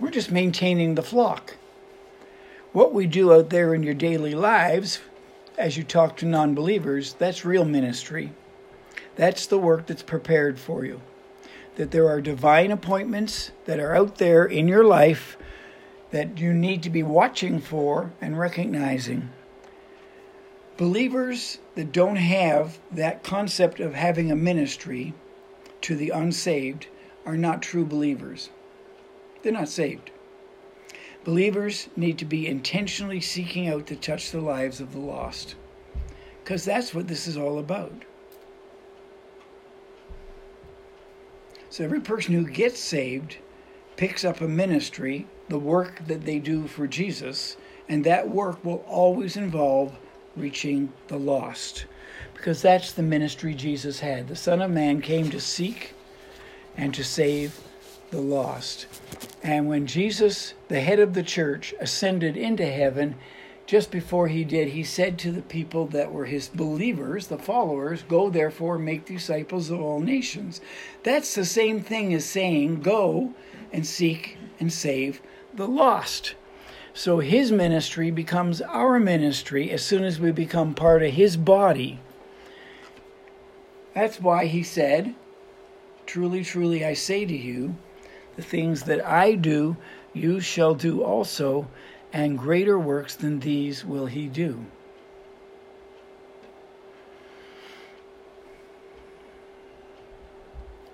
We're 0.00 0.10
just 0.10 0.32
maintaining 0.32 0.96
the 0.96 1.02
flock. 1.04 1.56
What 2.72 2.92
we 2.92 3.06
do 3.06 3.32
out 3.32 3.50
there 3.50 3.74
in 3.74 3.84
your 3.84 3.94
daily 3.94 4.34
lives, 4.34 4.98
as 5.60 5.76
you 5.76 5.84
talk 5.84 6.16
to 6.16 6.26
non 6.26 6.54
believers, 6.54 7.12
that's 7.12 7.44
real 7.44 7.66
ministry. 7.66 8.32
That's 9.16 9.46
the 9.46 9.58
work 9.58 9.86
that's 9.86 10.02
prepared 10.02 10.58
for 10.58 10.84
you. 10.84 11.02
That 11.76 11.90
there 11.90 12.08
are 12.08 12.20
divine 12.20 12.72
appointments 12.72 13.52
that 13.66 13.78
are 13.78 13.94
out 13.94 14.16
there 14.16 14.44
in 14.44 14.66
your 14.66 14.84
life 14.84 15.36
that 16.10 16.38
you 16.38 16.54
need 16.54 16.82
to 16.82 16.90
be 16.90 17.02
watching 17.02 17.60
for 17.60 18.10
and 18.20 18.38
recognizing. 18.38 19.30
Believers 20.76 21.58
that 21.74 21.92
don't 21.92 22.16
have 22.16 22.78
that 22.90 23.22
concept 23.22 23.80
of 23.80 23.94
having 23.94 24.30
a 24.30 24.36
ministry 24.36 25.12
to 25.82 25.94
the 25.94 26.08
unsaved 26.08 26.86
are 27.26 27.36
not 27.36 27.60
true 27.60 27.84
believers. 27.84 28.48
They're 29.42 29.52
not 29.52 29.68
saved. 29.68 30.10
Believers 31.24 31.88
need 31.96 32.18
to 32.18 32.24
be 32.24 32.46
intentionally 32.46 33.20
seeking 33.20 33.68
out 33.68 33.86
to 33.88 33.96
touch 33.96 34.30
the 34.30 34.40
lives 34.40 34.80
of 34.80 34.92
the 34.92 34.98
lost. 34.98 35.54
Because 36.42 36.64
that's 36.64 36.94
what 36.94 37.08
this 37.08 37.26
is 37.26 37.36
all 37.36 37.58
about. 37.58 37.92
So 41.68 41.84
every 41.84 42.00
person 42.00 42.34
who 42.34 42.50
gets 42.50 42.80
saved 42.80 43.36
picks 43.96 44.24
up 44.24 44.40
a 44.40 44.48
ministry, 44.48 45.26
the 45.48 45.58
work 45.58 46.04
that 46.06 46.24
they 46.24 46.38
do 46.38 46.66
for 46.66 46.86
Jesus, 46.86 47.56
and 47.88 48.02
that 48.04 48.28
work 48.28 48.64
will 48.64 48.84
always 48.88 49.36
involve 49.36 49.96
reaching 50.36 50.92
the 51.08 51.18
lost. 51.18 51.84
Because 52.34 52.62
that's 52.62 52.92
the 52.92 53.02
ministry 53.02 53.54
Jesus 53.54 54.00
had. 54.00 54.26
The 54.26 54.36
Son 54.36 54.62
of 54.62 54.70
Man 54.70 55.02
came 55.02 55.30
to 55.30 55.40
seek 55.40 55.92
and 56.76 56.94
to 56.94 57.04
save 57.04 57.60
the 58.10 58.20
lost. 58.20 58.86
And 59.42 59.68
when 59.68 59.86
Jesus, 59.86 60.54
the 60.68 60.80
head 60.80 61.00
of 61.00 61.14
the 61.14 61.22
church, 61.22 61.74
ascended 61.80 62.36
into 62.36 62.66
heaven, 62.66 63.16
just 63.66 63.90
before 63.90 64.28
he 64.28 64.42
did, 64.42 64.68
he 64.68 64.82
said 64.82 65.18
to 65.20 65.30
the 65.30 65.42
people 65.42 65.86
that 65.86 66.12
were 66.12 66.24
his 66.24 66.48
believers, 66.48 67.28
the 67.28 67.38
followers, 67.38 68.02
Go 68.02 68.28
therefore, 68.28 68.78
make 68.78 69.06
disciples 69.06 69.70
of 69.70 69.80
all 69.80 70.00
nations. 70.00 70.60
That's 71.04 71.34
the 71.34 71.44
same 71.44 71.80
thing 71.80 72.12
as 72.12 72.24
saying, 72.24 72.80
Go 72.80 73.32
and 73.72 73.86
seek 73.86 74.36
and 74.58 74.72
save 74.72 75.22
the 75.54 75.68
lost. 75.68 76.34
So 76.92 77.20
his 77.20 77.52
ministry 77.52 78.10
becomes 78.10 78.60
our 78.60 78.98
ministry 78.98 79.70
as 79.70 79.84
soon 79.84 80.02
as 80.02 80.18
we 80.18 80.32
become 80.32 80.74
part 80.74 81.04
of 81.04 81.12
his 81.12 81.36
body. 81.36 82.00
That's 83.94 84.20
why 84.20 84.46
he 84.46 84.64
said, 84.64 85.14
Truly, 86.06 86.42
truly, 86.42 86.84
I 86.84 86.94
say 86.94 87.24
to 87.24 87.36
you, 87.36 87.76
the 88.36 88.42
things 88.42 88.84
that 88.84 89.04
I 89.04 89.34
do, 89.34 89.76
you 90.12 90.40
shall 90.40 90.74
do 90.74 91.02
also, 91.02 91.68
and 92.12 92.38
greater 92.38 92.78
works 92.78 93.14
than 93.14 93.40
these 93.40 93.84
will 93.84 94.06
he 94.06 94.26
do. 94.26 94.64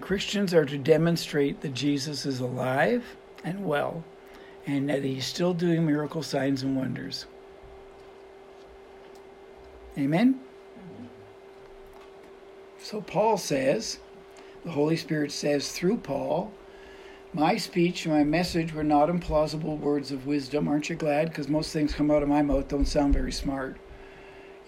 Christians 0.01 0.55
are 0.55 0.65
to 0.65 0.79
demonstrate 0.79 1.63
that 1.63 1.75
Jesus 1.75 2.27
is 2.27 2.39
alive 2.39 3.17
and 3.43 3.65
well, 3.65 4.05
and 4.65 4.89
that 4.89 5.03
he's 5.03 5.27
still 5.27 5.53
doing 5.53 5.85
miracle 5.85 6.23
signs 6.23 6.63
and 6.63 6.77
wonders. 6.77 7.27
Amen? 9.99 10.41
So 12.79 13.01
Paul 13.01 13.37
says, 13.37 13.99
the 14.65 14.71
Holy 14.71 14.97
Spirit 14.97 15.33
says 15.33 15.73
through 15.73 15.97
Paul, 15.97 16.53
my 17.37 17.59
speech 17.59 18.07
and 18.07 18.15
my 18.15 18.25
message 18.25 18.73
were 18.73 18.83
not 18.83 19.11
implausible 19.11 19.79
words 19.79 20.11
of 20.11 20.27
wisdom. 20.27 20.67
Aren't 20.67 20.89
you 20.89 20.97
glad? 20.97 21.29
Because 21.29 21.49
most 21.49 21.71
things 21.71 21.93
come 21.93 22.11
out 22.11 22.23
of 22.23 22.31
my 22.31 22.41
mouth 22.41 22.69
don't 22.69 22.89
sound 22.89 23.13
very 23.13 23.31
smart. 23.31 23.77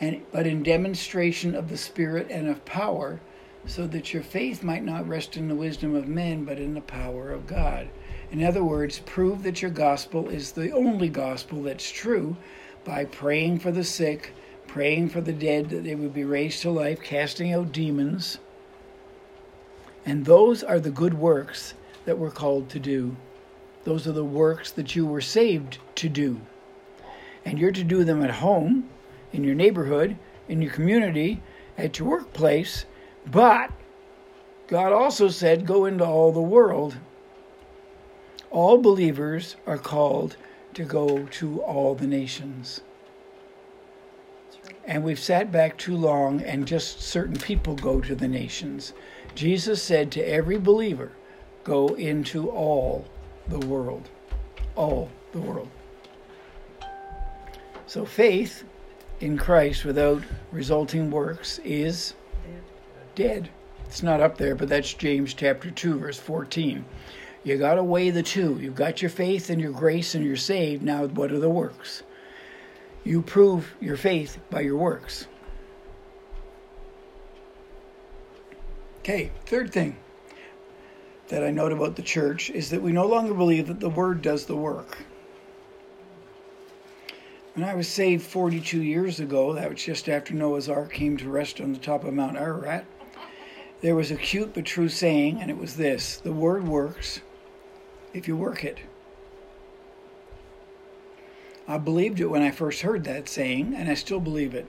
And 0.02 0.20
but 0.32 0.46
in 0.46 0.62
demonstration 0.62 1.54
of 1.54 1.70
the 1.70 1.78
Spirit 1.78 2.26
and 2.30 2.46
of 2.46 2.62
power, 2.66 3.20
so 3.64 3.86
that 3.86 4.12
your 4.12 4.22
faith 4.22 4.62
might 4.62 4.84
not 4.84 5.08
rest 5.08 5.38
in 5.38 5.48
the 5.48 5.54
wisdom 5.54 5.94
of 5.94 6.08
men, 6.08 6.44
but 6.44 6.58
in 6.58 6.74
the 6.74 6.82
power 6.82 7.30
of 7.30 7.46
God. 7.46 7.88
In 8.30 8.44
other 8.44 8.62
words, 8.62 8.98
prove 8.98 9.44
that 9.44 9.62
your 9.62 9.70
gospel 9.70 10.28
is 10.28 10.52
the 10.52 10.70
only 10.72 11.08
gospel 11.08 11.62
that's 11.62 11.90
true 11.90 12.36
by 12.84 13.06
praying 13.06 13.60
for 13.60 13.72
the 13.72 13.82
sick, 13.82 14.34
praying 14.66 15.08
for 15.08 15.22
the 15.22 15.32
dead 15.32 15.70
that 15.70 15.84
they 15.84 15.94
would 15.94 16.12
be 16.12 16.24
raised 16.24 16.60
to 16.62 16.70
life, 16.70 17.00
casting 17.00 17.50
out 17.50 17.72
demons. 17.72 18.40
And 20.04 20.26
those 20.26 20.62
are 20.62 20.78
the 20.78 20.90
good 20.90 21.14
works 21.14 21.72
that 22.08 22.18
we're 22.18 22.30
called 22.30 22.70
to 22.70 22.80
do. 22.80 23.14
Those 23.84 24.08
are 24.08 24.12
the 24.12 24.24
works 24.24 24.70
that 24.70 24.96
you 24.96 25.04
were 25.04 25.20
saved 25.20 25.76
to 25.96 26.08
do. 26.08 26.40
And 27.44 27.58
you're 27.58 27.70
to 27.70 27.84
do 27.84 28.02
them 28.02 28.22
at 28.22 28.30
home, 28.30 28.88
in 29.34 29.44
your 29.44 29.54
neighborhood, 29.54 30.16
in 30.48 30.62
your 30.62 30.72
community, 30.72 31.42
at 31.76 31.98
your 31.98 32.08
workplace. 32.08 32.86
But 33.26 33.70
God 34.68 34.90
also 34.90 35.28
said, 35.28 35.66
go 35.66 35.84
into 35.84 36.02
all 36.02 36.32
the 36.32 36.40
world. 36.40 36.96
All 38.50 38.78
believers 38.78 39.56
are 39.66 39.76
called 39.76 40.38
to 40.72 40.84
go 40.84 41.26
to 41.26 41.60
all 41.60 41.94
the 41.94 42.06
nations. 42.06 42.80
And 44.86 45.04
we've 45.04 45.18
sat 45.18 45.52
back 45.52 45.76
too 45.76 45.94
long 45.94 46.40
and 46.40 46.66
just 46.66 47.02
certain 47.02 47.36
people 47.36 47.74
go 47.74 48.00
to 48.00 48.14
the 48.14 48.28
nations. 48.28 48.94
Jesus 49.34 49.82
said 49.82 50.10
to 50.12 50.22
every 50.22 50.56
believer, 50.56 51.12
go 51.68 51.88
into 51.96 52.48
all 52.48 53.04
the 53.48 53.58
world. 53.66 54.08
All 54.74 55.10
the 55.32 55.38
world. 55.38 55.68
So 57.86 58.06
faith 58.06 58.64
in 59.20 59.36
Christ 59.36 59.84
without 59.84 60.22
resulting 60.50 61.10
works 61.10 61.60
is 61.64 62.14
dead. 63.14 63.50
It's 63.84 64.02
not 64.02 64.20
up 64.20 64.38
there, 64.38 64.54
but 64.54 64.68
that's 64.68 64.94
James 64.94 65.34
chapter 65.34 65.70
2, 65.70 65.98
verse 65.98 66.18
14. 66.18 66.84
You 67.44 67.58
got 67.58 67.74
to 67.74 67.84
weigh 67.84 68.10
the 68.10 68.22
two. 68.22 68.58
You've 68.60 68.74
got 68.74 69.02
your 69.02 69.10
faith 69.10 69.50
and 69.50 69.60
your 69.60 69.72
grace 69.72 70.14
and 70.14 70.24
you're 70.24 70.36
saved. 70.36 70.82
Now, 70.82 71.06
what 71.06 71.32
are 71.32 71.38
the 71.38 71.50
works? 71.50 72.02
You 73.04 73.22
prove 73.22 73.74
your 73.80 73.96
faith 73.96 74.38
by 74.50 74.60
your 74.60 74.76
works. 74.76 75.26
Okay, 79.00 79.30
third 79.46 79.72
thing 79.72 79.96
that 81.28 81.44
I 81.44 81.50
note 81.50 81.72
about 81.72 81.96
the 81.96 82.02
church 82.02 82.50
is 82.50 82.70
that 82.70 82.82
we 82.82 82.92
no 82.92 83.06
longer 83.06 83.34
believe 83.34 83.66
that 83.68 83.80
the 83.80 83.90
Word 83.90 84.22
does 84.22 84.46
the 84.46 84.56
work. 84.56 84.98
When 87.54 87.68
I 87.68 87.74
was 87.74 87.88
saved 87.88 88.24
42 88.24 88.82
years 88.82 89.20
ago, 89.20 89.52
that 89.54 89.68
was 89.70 89.82
just 89.82 90.08
after 90.08 90.32
Noah's 90.32 90.68
Ark 90.68 90.92
came 90.92 91.16
to 91.16 91.28
rest 91.28 91.60
on 91.60 91.72
the 91.72 91.78
top 91.78 92.04
of 92.04 92.14
Mount 92.14 92.36
Ararat, 92.36 92.84
there 93.80 93.94
was 93.94 94.10
a 94.10 94.16
cute 94.16 94.54
but 94.54 94.64
true 94.64 94.88
saying, 94.88 95.40
and 95.40 95.50
it 95.50 95.58
was 95.58 95.76
this 95.76 96.18
The 96.18 96.32
Word 96.32 96.66
works 96.66 97.20
if 98.12 98.26
you 98.26 98.36
work 98.36 98.64
it. 98.64 98.78
I 101.66 101.78
believed 101.78 102.18
it 102.20 102.30
when 102.30 102.42
I 102.42 102.50
first 102.50 102.80
heard 102.80 103.04
that 103.04 103.28
saying, 103.28 103.74
and 103.76 103.90
I 103.90 103.94
still 103.94 104.20
believe 104.20 104.54
it. 104.54 104.66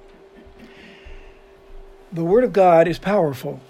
The 2.11 2.25
Word 2.25 2.43
of 2.43 2.53
God 2.53 2.87
is 2.87 2.99
powerful. 2.99 3.61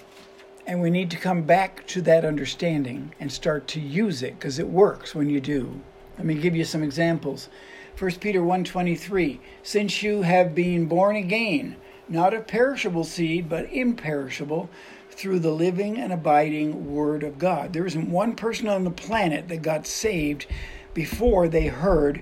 And 0.69 0.81
we 0.81 0.91
need 0.91 1.09
to 1.09 1.17
come 1.17 1.41
back 1.41 1.87
to 1.87 2.01
that 2.03 2.23
understanding 2.23 3.15
and 3.19 3.31
start 3.31 3.67
to 3.69 3.79
use 3.79 4.21
it 4.21 4.37
because 4.37 4.59
it 4.59 4.67
works 4.67 5.15
when 5.15 5.27
you 5.27 5.41
do. 5.41 5.81
Let 6.15 6.27
me 6.27 6.35
give 6.35 6.55
you 6.55 6.63
some 6.63 6.83
examples. 6.83 7.49
1 7.97 8.19
Peter 8.19 8.43
1:23 8.43 9.39
Since 9.63 10.03
you 10.03 10.21
have 10.21 10.53
been 10.53 10.85
born 10.85 11.15
again, 11.15 11.75
not 12.07 12.35
of 12.35 12.45
perishable 12.45 13.03
seed, 13.03 13.49
but 13.49 13.73
imperishable, 13.73 14.69
through 15.09 15.39
the 15.39 15.49
living 15.49 15.97
and 15.97 16.13
abiding 16.13 16.93
word 16.93 17.23
of 17.23 17.39
God. 17.39 17.73
There 17.73 17.87
isn't 17.87 18.11
one 18.11 18.35
person 18.35 18.67
on 18.67 18.83
the 18.83 18.91
planet 18.91 19.47
that 19.47 19.63
got 19.63 19.87
saved 19.87 20.45
before 20.93 21.47
they 21.47 21.65
heard 21.65 22.21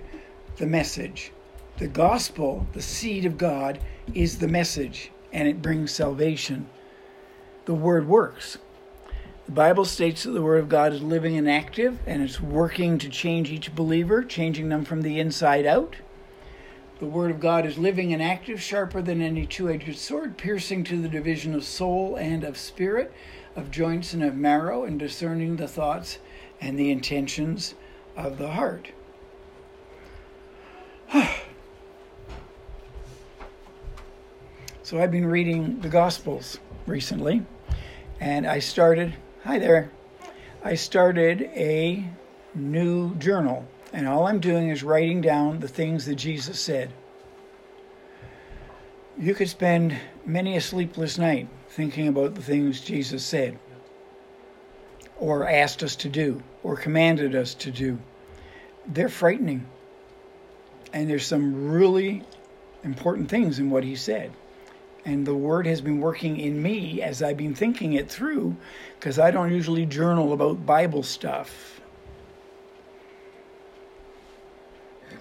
the 0.55 0.67
message. 0.67 1.33
The 1.79 1.87
gospel, 1.89 2.65
the 2.71 2.81
seed 2.81 3.25
of 3.25 3.37
God, 3.37 3.79
is 4.13 4.37
the 4.37 4.47
message, 4.47 5.11
and 5.33 5.49
it 5.49 5.61
brings 5.61 5.91
salvation 5.91 6.69
the 7.67 7.75
word 7.75 8.07
works. 8.07 8.57
The 9.45 9.51
Bible 9.51 9.83
states 9.85 10.23
that 10.23 10.31
the 10.31 10.41
Word 10.41 10.59
of 10.59 10.69
God 10.69 10.93
is 10.93 11.01
living 11.01 11.37
and 11.37 11.49
active, 11.49 11.99
and 12.05 12.23
it's 12.23 12.39
working 12.41 12.97
to 12.97 13.09
change 13.09 13.51
each 13.51 13.75
believer, 13.75 14.23
changing 14.23 14.69
them 14.69 14.85
from 14.85 15.01
the 15.01 15.19
inside 15.19 15.65
out. 15.65 15.97
The 16.99 17.05
Word 17.05 17.29
of 17.29 17.41
God 17.41 17.65
is 17.65 17.77
living 17.77 18.13
and 18.13 18.23
active, 18.23 18.61
sharper 18.61 19.01
than 19.01 19.21
any 19.21 19.45
two 19.45 19.69
edged 19.69 19.97
sword, 19.97 20.37
piercing 20.37 20.85
to 20.85 21.01
the 21.01 21.09
division 21.09 21.53
of 21.53 21.65
soul 21.65 22.15
and 22.15 22.45
of 22.45 22.57
spirit, 22.57 23.13
of 23.55 23.69
joints 23.69 24.13
and 24.13 24.23
of 24.23 24.35
marrow, 24.35 24.85
and 24.85 24.97
discerning 24.97 25.57
the 25.57 25.67
thoughts 25.67 26.19
and 26.61 26.79
the 26.79 26.89
intentions 26.89 27.75
of 28.15 28.37
the 28.37 28.51
heart. 28.51 28.91
so 34.83 35.01
I've 35.01 35.11
been 35.11 35.25
reading 35.25 35.81
the 35.81 35.89
Gospels 35.89 36.59
recently 36.85 37.45
and 38.19 38.47
I 38.47 38.59
started, 38.59 39.13
hi 39.43 39.59
there, 39.59 39.91
I 40.63 40.75
started 40.75 41.43
a 41.55 42.03
new 42.55 43.15
journal. 43.15 43.65
And 43.93 44.07
all 44.07 44.27
I'm 44.27 44.39
doing 44.39 44.69
is 44.69 44.83
writing 44.83 45.21
down 45.21 45.59
the 45.59 45.67
things 45.67 46.05
that 46.05 46.15
Jesus 46.15 46.59
said. 46.59 46.91
You 49.17 49.33
could 49.33 49.49
spend 49.49 49.97
many 50.25 50.57
a 50.57 50.61
sleepless 50.61 51.17
night 51.17 51.47
thinking 51.69 52.07
about 52.07 52.35
the 52.35 52.41
things 52.41 52.81
Jesus 52.81 53.23
said, 53.23 53.57
or 55.17 55.47
asked 55.47 55.83
us 55.83 55.95
to 55.97 56.09
do, 56.09 56.43
or 56.63 56.75
commanded 56.75 57.35
us 57.35 57.53
to 57.55 57.71
do. 57.71 57.97
They're 58.87 59.09
frightening. 59.09 59.65
And 60.93 61.09
there's 61.09 61.25
some 61.25 61.69
really 61.71 62.23
important 62.83 63.29
things 63.29 63.59
in 63.59 63.69
what 63.69 63.83
he 63.83 63.95
said. 63.95 64.31
And 65.07 65.25
the 65.25 65.33
word 65.33 65.65
has 65.67 65.79
been 65.79 66.01
working 66.01 66.37
in 66.37 66.61
me 66.61 67.01
as 67.01 67.23
I've 67.23 67.37
been 67.37 67.55
thinking 67.55 67.93
it 67.93 68.11
through, 68.11 68.57
because 68.99 69.17
I 69.17 69.31
don't 69.31 69.53
usually 69.53 69.85
journal 69.85 70.33
about 70.33 70.65
Bible 70.65 71.01
stuff. 71.01 71.79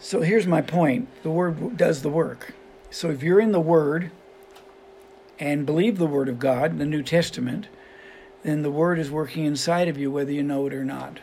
So 0.00 0.22
here's 0.22 0.44
my 0.44 0.60
point 0.60 1.06
the 1.22 1.30
word 1.30 1.76
does 1.76 2.02
the 2.02 2.08
work. 2.08 2.52
So 2.90 3.10
if 3.10 3.22
you're 3.22 3.38
in 3.38 3.52
the 3.52 3.60
word 3.60 4.10
and 5.38 5.64
believe 5.64 5.98
the 5.98 6.06
word 6.06 6.28
of 6.28 6.40
God, 6.40 6.78
the 6.80 6.84
New 6.84 7.04
Testament, 7.04 7.68
then 8.42 8.62
the 8.62 8.72
word 8.72 8.98
is 8.98 9.08
working 9.08 9.44
inside 9.44 9.86
of 9.86 9.96
you 9.96 10.10
whether 10.10 10.32
you 10.32 10.42
know 10.42 10.66
it 10.66 10.74
or 10.74 10.84
not. 10.84 11.20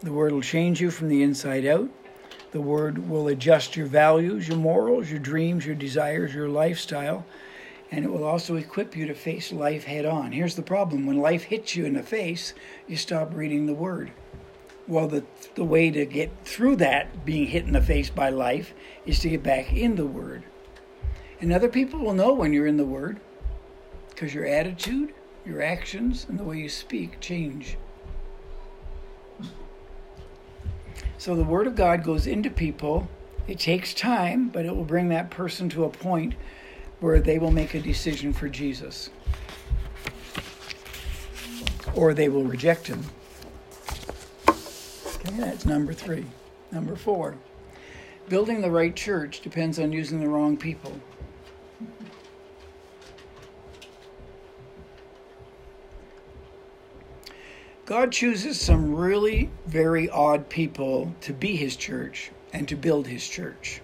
The 0.00 0.12
word 0.12 0.32
will 0.32 0.42
change 0.42 0.80
you 0.80 0.90
from 0.90 1.10
the 1.10 1.22
inside 1.22 1.64
out. 1.64 1.90
The 2.50 2.60
word 2.60 3.08
will 3.08 3.28
adjust 3.28 3.76
your 3.76 3.86
values, 3.86 4.48
your 4.48 4.56
morals, 4.56 5.08
your 5.08 5.20
dreams, 5.20 5.64
your 5.64 5.76
desires, 5.76 6.34
your 6.34 6.48
lifestyle 6.48 7.24
and 7.90 8.04
it 8.04 8.12
will 8.12 8.24
also 8.24 8.56
equip 8.56 8.96
you 8.96 9.06
to 9.06 9.14
face 9.14 9.52
life 9.52 9.84
head 9.84 10.04
on. 10.04 10.32
Here's 10.32 10.56
the 10.56 10.62
problem 10.62 11.06
when 11.06 11.18
life 11.18 11.44
hits 11.44 11.74
you 11.74 11.86
in 11.86 11.94
the 11.94 12.02
face, 12.02 12.52
you 12.86 12.96
stop 12.96 13.34
reading 13.34 13.66
the 13.66 13.74
Word. 13.74 14.12
Well, 14.86 15.08
the, 15.08 15.24
the 15.54 15.64
way 15.64 15.90
to 15.90 16.04
get 16.06 16.30
through 16.44 16.76
that, 16.76 17.24
being 17.24 17.46
hit 17.46 17.64
in 17.64 17.72
the 17.72 17.82
face 17.82 18.10
by 18.10 18.30
life, 18.30 18.74
is 19.06 19.18
to 19.20 19.28
get 19.28 19.42
back 19.42 19.72
in 19.72 19.96
the 19.96 20.06
Word. 20.06 20.44
And 21.40 21.52
other 21.52 21.68
people 21.68 22.00
will 22.00 22.14
know 22.14 22.32
when 22.32 22.52
you're 22.52 22.66
in 22.66 22.76
the 22.76 22.84
Word 22.84 23.20
because 24.10 24.34
your 24.34 24.46
attitude, 24.46 25.14
your 25.46 25.62
actions, 25.62 26.26
and 26.28 26.38
the 26.38 26.44
way 26.44 26.58
you 26.58 26.68
speak 26.68 27.20
change. 27.20 27.76
So 31.16 31.34
the 31.34 31.44
Word 31.44 31.66
of 31.66 31.74
God 31.74 32.04
goes 32.04 32.26
into 32.26 32.50
people. 32.50 33.08
It 33.46 33.58
takes 33.58 33.94
time, 33.94 34.48
but 34.48 34.66
it 34.66 34.74
will 34.74 34.84
bring 34.84 35.08
that 35.08 35.30
person 35.30 35.68
to 35.70 35.84
a 35.84 35.88
point 35.88 36.34
where 37.00 37.20
they 37.20 37.38
will 37.38 37.50
make 37.50 37.74
a 37.74 37.80
decision 37.80 38.32
for 38.32 38.48
Jesus 38.48 39.10
or 41.94 42.14
they 42.14 42.28
will 42.28 42.44
reject 42.44 42.86
him. 42.86 43.04
Okay, 44.48 45.36
that's 45.36 45.66
number 45.66 45.92
three. 45.92 46.26
Number 46.70 46.96
four, 46.96 47.36
building 48.28 48.60
the 48.60 48.70
right 48.70 48.94
church 48.94 49.40
depends 49.40 49.78
on 49.78 49.92
using 49.92 50.20
the 50.20 50.28
wrong 50.28 50.56
people. 50.56 51.00
God 57.84 58.12
chooses 58.12 58.60
some 58.60 58.94
really 58.94 59.50
very 59.66 60.10
odd 60.10 60.50
people 60.50 61.14
to 61.22 61.32
be 61.32 61.56
his 61.56 61.74
church 61.74 62.30
and 62.52 62.68
to 62.68 62.76
build 62.76 63.06
his 63.06 63.26
church. 63.26 63.80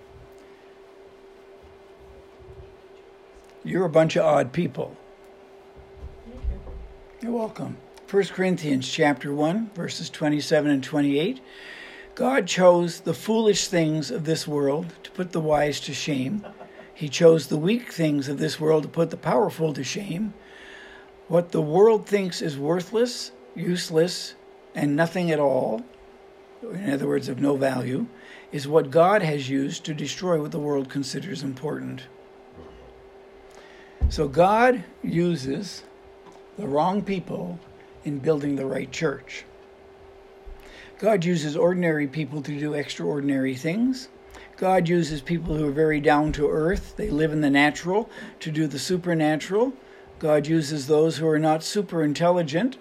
You're 3.67 3.87
a 3.87 3.91
bunch 3.91 4.15
of 4.17 4.27
odd 4.27 4.53
people. 4.53 4.95
You're 7.23 7.33
welcome. 7.33 7.79
1 8.11 8.25
Corinthians 8.27 8.87
chapter 8.87 9.33
1 9.33 9.71
verses 9.75 10.11
27 10.11 10.71
and 10.71 10.85
28. 10.85 11.41
God 12.15 12.47
chose 12.47 13.01
the 13.01 13.15
foolish 13.15 13.69
things 13.69 14.11
of 14.11 14.25
this 14.25 14.47
world 14.47 14.93
to 15.03 15.11
put 15.13 15.33
the 15.33 15.41
wise 15.41 15.81
to 15.81 15.95
shame. 15.95 16.45
He 16.93 17.09
chose 17.09 17.47
the 17.47 17.57
weak 17.57 17.91
things 17.91 18.29
of 18.29 18.37
this 18.37 18.61
world 18.61 18.83
to 18.83 18.89
put 18.91 19.09
the 19.09 19.17
powerful 19.17 19.73
to 19.73 19.83
shame. 19.83 20.35
What 21.29 21.53
the 21.53 21.63
world 21.63 22.07
thinks 22.07 22.43
is 22.43 22.59
worthless, 22.59 23.33
useless, 23.55 24.35
and 24.75 24.95
nothing 24.95 25.31
at 25.31 25.41
all, 25.41 25.83
in 26.63 26.91
other 26.91 27.09
words, 27.09 27.31
of 27.31 27.41
no 27.41 27.57
value, 27.57 28.07
is 28.53 28.69
what 28.69 28.91
God 28.91 29.23
has 29.23 29.49
used 29.49 29.85
to 29.85 29.95
destroy 29.95 30.39
what 30.41 30.53
the 30.53 30.59
world 30.59 30.91
considers 30.91 31.43
important. 31.43 32.03
So 34.11 34.29
God 34.29 34.85
uses 35.03 35.83
the 36.57 36.67
wrong 36.69 37.03
people 37.03 37.59
in 38.05 38.19
building 38.19 38.55
the 38.55 38.67
right 38.67 38.91
church. 38.93 39.45
God 40.99 41.25
uses 41.25 41.57
ordinary 41.57 42.07
people 42.07 42.41
to 42.43 42.59
do 42.59 42.75
extraordinary 42.75 43.57
things. 43.57 44.09
God 44.57 44.89
uses 44.89 45.21
people 45.21 45.57
who 45.57 45.67
are 45.67 45.73
very 45.73 46.01
down 46.01 46.31
to 46.33 46.49
earth, 46.49 46.95
they 46.97 47.11
live 47.11 47.33
in 47.33 47.41
the 47.41 47.51
natural, 47.51 48.09
to 48.41 48.53
do 48.53 48.69
the 48.69 48.79
supernatural. 48.79 49.73
God 50.21 50.47
uses 50.47 50.87
those 50.87 51.17
who 51.17 51.27
are 51.27 51.41
not 51.41 51.65
super 51.65 52.05
intelligent, 52.05 52.77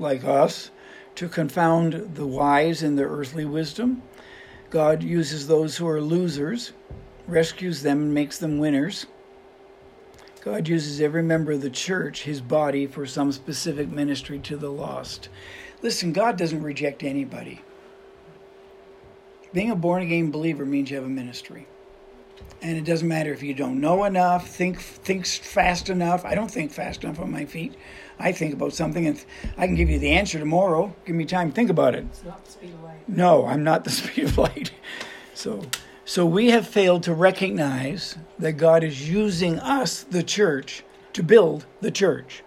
like 0.00 0.24
us, 0.24 0.70
to 1.14 1.28
confound 1.28 2.16
the 2.16 2.26
wise 2.26 2.82
in 2.82 2.96
their 2.96 3.08
earthly 3.08 3.44
wisdom. 3.44 4.02
God 4.68 5.02
uses 5.02 5.46
those 5.46 5.76
who 5.76 5.86
are 5.86 6.00
losers, 6.00 6.72
rescues 7.28 7.82
them, 7.82 8.02
and 8.02 8.14
makes 8.14 8.38
them 8.38 8.58
winners. 8.58 9.06
God 10.44 10.66
uses 10.66 11.00
every 11.00 11.22
member 11.22 11.52
of 11.52 11.60
the 11.60 11.70
church, 11.70 12.24
his 12.24 12.40
body, 12.40 12.86
for 12.86 13.06
some 13.06 13.30
specific 13.30 13.88
ministry 13.88 14.40
to 14.40 14.56
the 14.56 14.70
lost. 14.70 15.28
Listen, 15.82 16.12
God 16.12 16.36
doesn't 16.36 16.64
reject 16.64 17.04
anybody. 17.04 17.62
Being 19.52 19.70
a 19.70 19.76
born 19.76 20.02
again 20.02 20.32
believer 20.32 20.66
means 20.66 20.90
you 20.90 20.96
have 20.96 21.06
a 21.06 21.08
ministry. 21.08 21.68
And 22.60 22.76
it 22.76 22.84
doesn't 22.84 23.06
matter 23.06 23.32
if 23.32 23.42
you 23.42 23.54
don't 23.54 23.80
know 23.80 24.02
enough, 24.04 24.48
think 24.48 24.80
thinks 24.80 25.38
fast 25.38 25.88
enough. 25.88 26.24
I 26.24 26.34
don't 26.34 26.50
think 26.50 26.72
fast 26.72 27.04
enough 27.04 27.20
on 27.20 27.30
my 27.30 27.44
feet. 27.44 27.74
I 28.18 28.32
think 28.32 28.52
about 28.52 28.72
something 28.72 29.06
and 29.06 29.24
I 29.56 29.66
can 29.66 29.76
give 29.76 29.90
you 29.90 30.00
the 30.00 30.10
answer 30.10 30.40
tomorrow. 30.40 30.94
Give 31.04 31.14
me 31.14 31.24
time 31.24 31.50
to 31.50 31.54
think 31.54 31.70
about 31.70 31.94
it. 31.94 32.04
It's 32.10 32.24
not 32.24 32.44
the 32.44 32.50
speed 32.50 32.74
of 32.74 32.82
light. 32.82 33.08
No, 33.08 33.46
I'm 33.46 33.62
not 33.62 33.84
the 33.84 33.90
speed 33.90 34.24
of 34.24 34.38
light. 34.38 34.72
So 35.34 35.62
so 36.04 36.26
we 36.26 36.50
have 36.50 36.66
failed 36.66 37.04
to 37.04 37.14
recognize 37.14 38.16
that 38.38 38.52
God 38.52 38.82
is 38.82 39.08
using 39.08 39.58
us, 39.60 40.02
the 40.02 40.22
church, 40.22 40.82
to 41.12 41.22
build 41.22 41.64
the 41.80 41.90
church. 41.90 42.42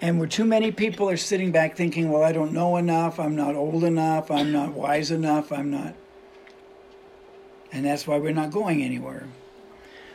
And 0.00 0.18
where 0.18 0.28
too 0.28 0.44
many 0.44 0.72
people 0.72 1.08
are 1.08 1.16
sitting 1.16 1.52
back 1.52 1.76
thinking, 1.76 2.10
well, 2.10 2.22
I 2.22 2.32
don't 2.32 2.52
know 2.52 2.76
enough, 2.76 3.18
I'm 3.18 3.36
not 3.36 3.54
old 3.54 3.84
enough, 3.84 4.30
I'm 4.30 4.52
not 4.52 4.72
wise 4.72 5.10
enough, 5.10 5.52
I'm 5.52 5.70
not. 5.70 5.94
And 7.72 7.84
that's 7.84 8.06
why 8.06 8.18
we're 8.18 8.32
not 8.32 8.50
going 8.50 8.82
anywhere. 8.82 9.26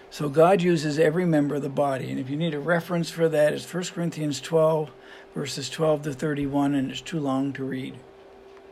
So 0.09 0.27
God 0.27 0.61
uses 0.61 0.99
every 0.99 1.25
member 1.25 1.55
of 1.55 1.61
the 1.61 1.69
body. 1.69 2.11
And 2.11 2.19
if 2.19 2.29
you 2.29 2.35
need 2.35 2.53
a 2.53 2.59
reference 2.59 3.09
for 3.09 3.29
that, 3.29 3.53
it's 3.53 3.71
1 3.73 3.83
Corinthians 3.85 4.41
12, 4.41 4.91
verses 5.33 5.69
12 5.69 6.03
to 6.03 6.13
31, 6.13 6.75
and 6.75 6.91
it's 6.91 7.01
too 7.01 7.19
long 7.19 7.53
to 7.53 7.63
read. 7.63 7.95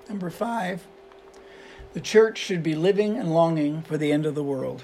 Number 0.09 0.29
five. 0.29 0.85
The 1.93 1.99
church 1.99 2.37
should 2.37 2.61
be 2.61 2.75
living 2.75 3.17
and 3.17 3.33
longing 3.33 3.81
for 3.81 3.97
the 3.97 4.11
end 4.11 4.27
of 4.27 4.35
the 4.35 4.43
world. 4.43 4.83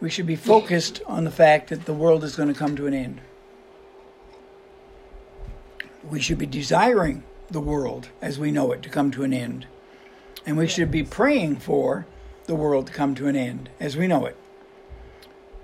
We 0.00 0.10
should 0.10 0.26
be 0.26 0.34
focused 0.34 1.00
on 1.06 1.22
the 1.22 1.30
fact 1.30 1.70
that 1.70 1.84
the 1.84 1.94
world 1.94 2.24
is 2.24 2.34
going 2.34 2.52
to 2.52 2.58
come 2.58 2.74
to 2.76 2.88
an 2.88 2.94
end. 2.94 3.20
We 6.02 6.20
should 6.20 6.38
be 6.38 6.46
desiring 6.46 7.22
the 7.48 7.60
world 7.60 8.08
as 8.20 8.40
we 8.40 8.50
know 8.50 8.72
it 8.72 8.82
to 8.82 8.88
come 8.88 9.12
to 9.12 9.22
an 9.22 9.32
end. 9.32 9.66
And 10.44 10.56
we 10.56 10.66
should 10.66 10.90
be 10.90 11.04
praying 11.04 11.56
for 11.56 12.06
the 12.46 12.56
world 12.56 12.88
to 12.88 12.92
come 12.92 13.14
to 13.14 13.28
an 13.28 13.36
end 13.36 13.70
as 13.78 13.96
we 13.96 14.08
know 14.08 14.26
it. 14.26 14.36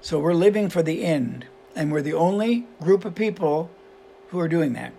So 0.01 0.21
we're 0.21 0.33
living 0.33 0.71
for 0.71 0.83
the 0.83 1.05
end, 1.05 1.47
and 1.75 1.91
we're 1.91 2.03
the 2.03 2.15
only 2.15 2.67
group 2.81 3.05
of 3.05 3.17
people 3.17 3.69
who 4.29 4.39
are 4.39 4.49
doing 4.49 4.75
that 4.75 4.93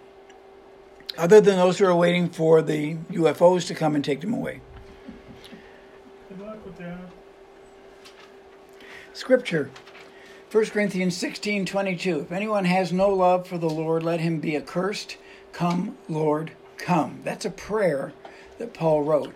other 1.17 1.41
than 1.41 1.57
those 1.57 1.77
who 1.77 1.85
are 1.85 1.95
waiting 1.95 2.29
for 2.29 2.61
the 2.61 2.95
UFOs 3.11 3.67
to 3.67 3.75
come 3.75 3.95
and 3.95 4.03
take 4.03 4.21
them 4.21 4.33
away. 4.33 4.61
Good 6.29 6.39
luck 6.39 6.65
with 6.65 6.77
that. 6.77 6.99
Scripture 9.13 9.69
1 10.51 10.65
Corinthians 10.65 11.15
16 11.15 11.65
22. 11.65 12.19
If 12.21 12.31
anyone 12.31 12.65
has 12.65 12.91
no 12.91 13.09
love 13.09 13.47
for 13.47 13.57
the 13.57 13.69
Lord, 13.69 14.03
let 14.03 14.19
him 14.19 14.39
be 14.39 14.57
accursed. 14.57 15.17
Come, 15.53 15.97
Lord, 16.09 16.51
come. 16.77 17.21
That's 17.23 17.45
a 17.45 17.51
prayer 17.51 18.13
that 18.57 18.73
Paul 18.73 19.03
wrote. 19.03 19.33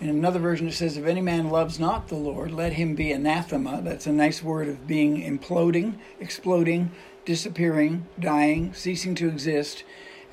In 0.00 0.08
another 0.08 0.38
version, 0.38 0.68
it 0.68 0.74
says, 0.74 0.96
If 0.96 1.06
any 1.06 1.20
man 1.20 1.48
loves 1.50 1.80
not 1.80 2.08
the 2.08 2.16
Lord, 2.16 2.52
let 2.52 2.74
him 2.74 2.94
be 2.94 3.10
anathema. 3.10 3.80
That's 3.82 4.06
a 4.06 4.12
nice 4.12 4.42
word 4.42 4.68
of 4.68 4.86
being 4.86 5.22
imploding, 5.22 5.94
exploding, 6.20 6.90
disappearing, 7.24 8.06
dying, 8.18 8.74
ceasing 8.74 9.14
to 9.16 9.28
exist. 9.28 9.84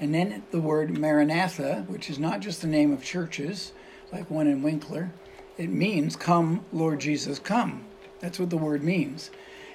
And 0.01 0.13
then 0.13 0.43
the 0.51 0.59
word 0.59 0.97
Maranatha, 0.97 1.85
which 1.87 2.09
is 2.09 2.19
not 2.19 2.41
just 2.41 2.61
the 2.61 2.67
name 2.67 2.91
of 2.91 3.03
churches, 3.03 3.71
like 4.11 4.29
one 4.29 4.47
in 4.47 4.63
Winkler, 4.63 5.11
it 5.57 5.69
means, 5.69 6.15
Come, 6.15 6.65
Lord 6.73 6.99
Jesus, 6.99 7.39
come. 7.39 7.85
That's 8.19 8.39
what 8.39 8.49
the 8.49 8.57
word 8.57 8.83
means. 8.83 9.29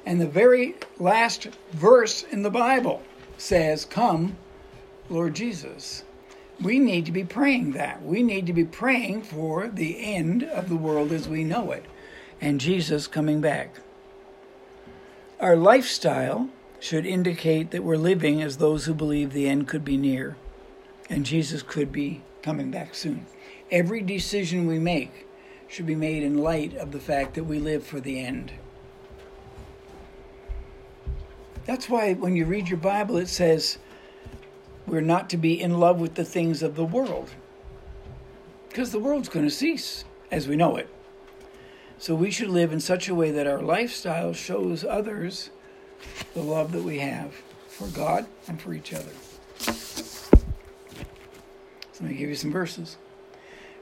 And 0.04 0.20
the 0.20 0.26
very 0.26 0.74
last 0.98 1.48
verse 1.72 2.24
in 2.24 2.42
the 2.42 2.50
Bible 2.50 3.02
says, 3.38 3.84
Come, 3.84 4.36
Lord 5.08 5.34
Jesus. 5.34 6.02
We 6.60 6.78
need 6.80 7.06
to 7.06 7.12
be 7.12 7.24
praying 7.24 7.72
that. 7.72 8.02
We 8.02 8.22
need 8.22 8.46
to 8.46 8.52
be 8.52 8.64
praying 8.64 9.22
for 9.22 9.68
the 9.68 10.02
end 10.02 10.42
of 10.42 10.68
the 10.68 10.76
world 10.76 11.12
as 11.12 11.28
we 11.28 11.44
know 11.44 11.70
it 11.70 11.84
and 12.40 12.60
Jesus 12.60 13.06
coming 13.06 13.40
back. 13.40 13.76
Our 15.38 15.56
lifestyle 15.56 16.48
should 16.78 17.06
indicate 17.06 17.70
that 17.70 17.84
we're 17.84 17.96
living 17.96 18.42
as 18.42 18.56
those 18.56 18.84
who 18.84 18.94
believe 18.94 19.32
the 19.32 19.48
end 19.48 19.68
could 19.68 19.84
be 19.84 19.96
near 19.96 20.36
and 21.08 21.24
Jesus 21.24 21.62
could 21.62 21.92
be 21.92 22.22
coming 22.42 22.70
back 22.70 22.94
soon. 22.94 23.26
Every 23.70 24.02
decision 24.02 24.66
we 24.66 24.78
make 24.78 25.26
should 25.68 25.86
be 25.86 25.94
made 25.94 26.22
in 26.22 26.38
light 26.38 26.76
of 26.76 26.92
the 26.92 27.00
fact 27.00 27.34
that 27.34 27.44
we 27.44 27.58
live 27.58 27.84
for 27.84 28.00
the 28.00 28.20
end. 28.20 28.52
That's 31.64 31.88
why 31.88 32.14
when 32.14 32.36
you 32.36 32.44
read 32.44 32.68
your 32.68 32.78
Bible, 32.78 33.16
it 33.16 33.28
says 33.28 33.78
we're 34.86 35.00
not 35.00 35.28
to 35.30 35.36
be 35.36 35.60
in 35.60 35.80
love 35.80 36.00
with 36.00 36.14
the 36.14 36.24
things 36.24 36.62
of 36.62 36.76
the 36.76 36.84
world. 36.84 37.30
Because 38.68 38.92
the 38.92 39.00
world's 39.00 39.28
going 39.28 39.46
to 39.46 39.50
cease 39.50 40.04
as 40.30 40.46
we 40.46 40.54
know 40.54 40.76
it. 40.76 40.88
So 41.98 42.14
we 42.14 42.30
should 42.30 42.50
live 42.50 42.72
in 42.72 42.80
such 42.80 43.08
a 43.08 43.14
way 43.14 43.30
that 43.30 43.46
our 43.46 43.62
lifestyle 43.62 44.32
shows 44.32 44.84
others 44.84 45.50
the 46.34 46.42
love 46.42 46.72
that 46.72 46.82
we 46.82 46.98
have 46.98 47.32
for 47.68 47.88
God 47.88 48.26
and 48.48 48.60
for 48.60 48.72
each 48.72 48.92
other. 48.92 49.12
So 49.58 50.36
let 52.00 52.10
me 52.10 52.16
give 52.16 52.28
you 52.28 52.34
some 52.34 52.52
verses. 52.52 52.96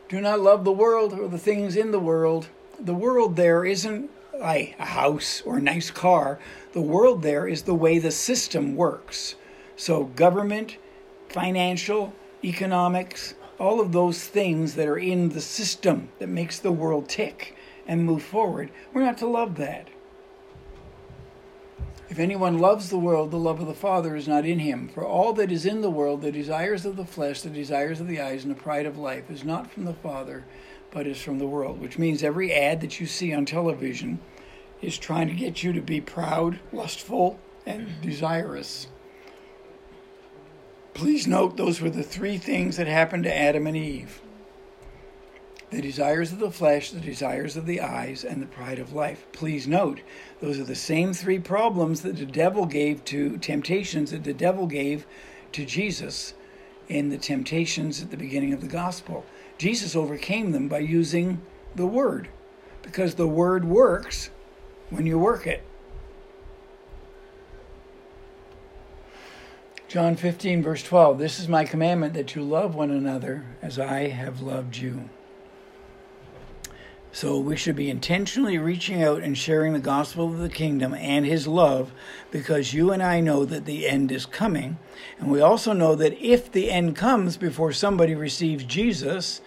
Do 0.08 0.20
not 0.20 0.40
love 0.40 0.64
the 0.64 0.72
world 0.72 1.12
or 1.12 1.28
the 1.28 1.38
things 1.38 1.76
in 1.76 1.90
the 1.90 1.98
world. 1.98 2.48
The 2.78 2.94
world 2.94 3.36
there 3.36 3.64
isn't 3.64 4.10
a 4.40 4.74
house 4.78 5.42
or 5.44 5.58
a 5.58 5.62
nice 5.62 5.90
car. 5.90 6.38
The 6.72 6.80
world 6.80 7.22
there 7.22 7.48
is 7.48 7.62
the 7.62 7.74
way 7.74 7.98
the 7.98 8.10
system 8.10 8.76
works. 8.76 9.34
So, 9.76 10.04
government, 10.04 10.76
financial, 11.28 12.12
economics, 12.44 13.34
all 13.58 13.80
of 13.80 13.92
those 13.92 14.24
things 14.24 14.74
that 14.74 14.86
are 14.86 14.98
in 14.98 15.30
the 15.30 15.40
system 15.40 16.08
that 16.18 16.28
makes 16.28 16.58
the 16.58 16.72
world 16.72 17.08
tick 17.08 17.56
and 17.86 18.04
move 18.04 18.22
forward, 18.22 18.70
we're 18.92 19.04
not 19.04 19.18
to 19.18 19.26
love 19.26 19.56
that. 19.56 19.88
If 22.10 22.18
anyone 22.18 22.58
loves 22.58 22.90
the 22.90 22.98
world, 22.98 23.30
the 23.30 23.38
love 23.38 23.60
of 23.60 23.66
the 23.66 23.74
Father 23.74 24.14
is 24.14 24.28
not 24.28 24.44
in 24.44 24.58
him. 24.58 24.88
For 24.88 25.04
all 25.04 25.32
that 25.34 25.50
is 25.50 25.64
in 25.64 25.80
the 25.80 25.90
world, 25.90 26.20
the 26.20 26.30
desires 26.30 26.84
of 26.84 26.96
the 26.96 27.06
flesh, 27.06 27.40
the 27.40 27.48
desires 27.48 27.98
of 27.98 28.08
the 28.08 28.20
eyes, 28.20 28.44
and 28.44 28.54
the 28.54 28.60
pride 28.60 28.84
of 28.84 28.98
life, 28.98 29.30
is 29.30 29.42
not 29.42 29.70
from 29.70 29.84
the 29.84 29.94
Father, 29.94 30.44
but 30.90 31.06
is 31.06 31.20
from 31.20 31.38
the 31.38 31.46
world. 31.46 31.80
Which 31.80 31.98
means 31.98 32.22
every 32.22 32.52
ad 32.52 32.82
that 32.82 33.00
you 33.00 33.06
see 33.06 33.32
on 33.32 33.46
television 33.46 34.20
is 34.82 34.98
trying 34.98 35.28
to 35.28 35.34
get 35.34 35.62
you 35.62 35.72
to 35.72 35.80
be 35.80 36.00
proud, 36.00 36.60
lustful, 36.72 37.38
and 37.64 38.00
desirous. 38.02 38.88
Please 40.92 41.26
note 41.26 41.56
those 41.56 41.80
were 41.80 41.90
the 41.90 42.02
three 42.02 42.36
things 42.36 42.76
that 42.76 42.86
happened 42.86 43.24
to 43.24 43.34
Adam 43.34 43.66
and 43.66 43.76
Eve 43.76 44.20
the 45.74 45.82
desires 45.82 46.30
of 46.30 46.38
the 46.38 46.52
flesh, 46.52 46.92
the 46.92 47.00
desires 47.00 47.56
of 47.56 47.66
the 47.66 47.80
eyes, 47.80 48.22
and 48.22 48.40
the 48.40 48.46
pride 48.46 48.78
of 48.78 48.92
life. 48.92 49.26
Please 49.32 49.66
note, 49.66 50.00
those 50.40 50.60
are 50.60 50.64
the 50.64 50.76
same 50.76 51.12
three 51.12 51.40
problems 51.40 52.02
that 52.02 52.16
the 52.16 52.24
devil 52.24 52.64
gave 52.64 53.04
to 53.06 53.36
temptations 53.38 54.12
that 54.12 54.22
the 54.22 54.32
devil 54.32 54.68
gave 54.68 55.04
to 55.50 55.64
Jesus 55.64 56.34
in 56.88 57.08
the 57.08 57.18
temptations 57.18 58.00
at 58.00 58.12
the 58.12 58.16
beginning 58.16 58.52
of 58.52 58.60
the 58.60 58.68
gospel. 58.68 59.26
Jesus 59.58 59.96
overcame 59.96 60.52
them 60.52 60.68
by 60.68 60.78
using 60.78 61.40
the 61.74 61.86
word 61.86 62.28
because 62.82 63.16
the 63.16 63.26
word 63.26 63.64
works 63.64 64.30
when 64.90 65.06
you 65.06 65.18
work 65.18 65.44
it. 65.44 65.64
John 69.88 70.14
15, 70.14 70.62
verse 70.62 70.84
12 70.84 71.18
This 71.18 71.40
is 71.40 71.48
my 71.48 71.64
commandment 71.64 72.14
that 72.14 72.36
you 72.36 72.42
love 72.42 72.76
one 72.76 72.92
another 72.92 73.44
as 73.60 73.76
I 73.76 74.08
have 74.08 74.40
loved 74.40 74.76
you. 74.76 75.08
So 77.14 77.38
we 77.38 77.56
should 77.56 77.76
be 77.76 77.90
intentionally 77.90 78.58
reaching 78.58 79.00
out 79.00 79.22
and 79.22 79.38
sharing 79.38 79.72
the 79.72 79.78
gospel 79.78 80.26
of 80.26 80.40
the 80.40 80.48
kingdom 80.48 80.94
and 80.94 81.24
his 81.24 81.46
love 81.46 81.92
because 82.32 82.74
you 82.74 82.90
and 82.90 83.00
I 83.00 83.20
know 83.20 83.44
that 83.44 83.66
the 83.66 83.86
end 83.86 84.10
is 84.10 84.26
coming. 84.26 84.78
And 85.20 85.30
we 85.30 85.40
also 85.40 85.72
know 85.72 85.94
that 85.94 86.20
if 86.20 86.50
the 86.50 86.72
end 86.72 86.96
comes 86.96 87.36
before 87.36 87.70
somebody 87.70 88.16
receives 88.16 88.64
Jesus, 88.64 89.40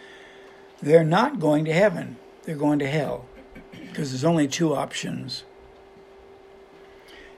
they're 0.82 1.04
not 1.04 1.42
going 1.42 1.66
to 1.66 1.74
heaven, 1.74 2.16
they're 2.44 2.56
going 2.56 2.80
to 2.80 2.88
hell 2.88 3.26
because 3.74 4.12
there's 4.12 4.24
only 4.24 4.48
two 4.48 4.74
options. 4.74 5.44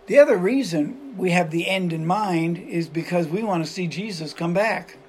The 0.06 0.20
other 0.20 0.38
reason 0.38 1.18
we 1.18 1.32
have 1.32 1.50
the 1.50 1.68
end 1.68 1.92
in 1.92 2.06
mind 2.06 2.60
is 2.60 2.88
because 2.88 3.28
we 3.28 3.42
want 3.42 3.66
to 3.66 3.72
see 3.72 3.88
Jesus 3.88 4.34
come 4.36 4.54
back. 4.54 5.00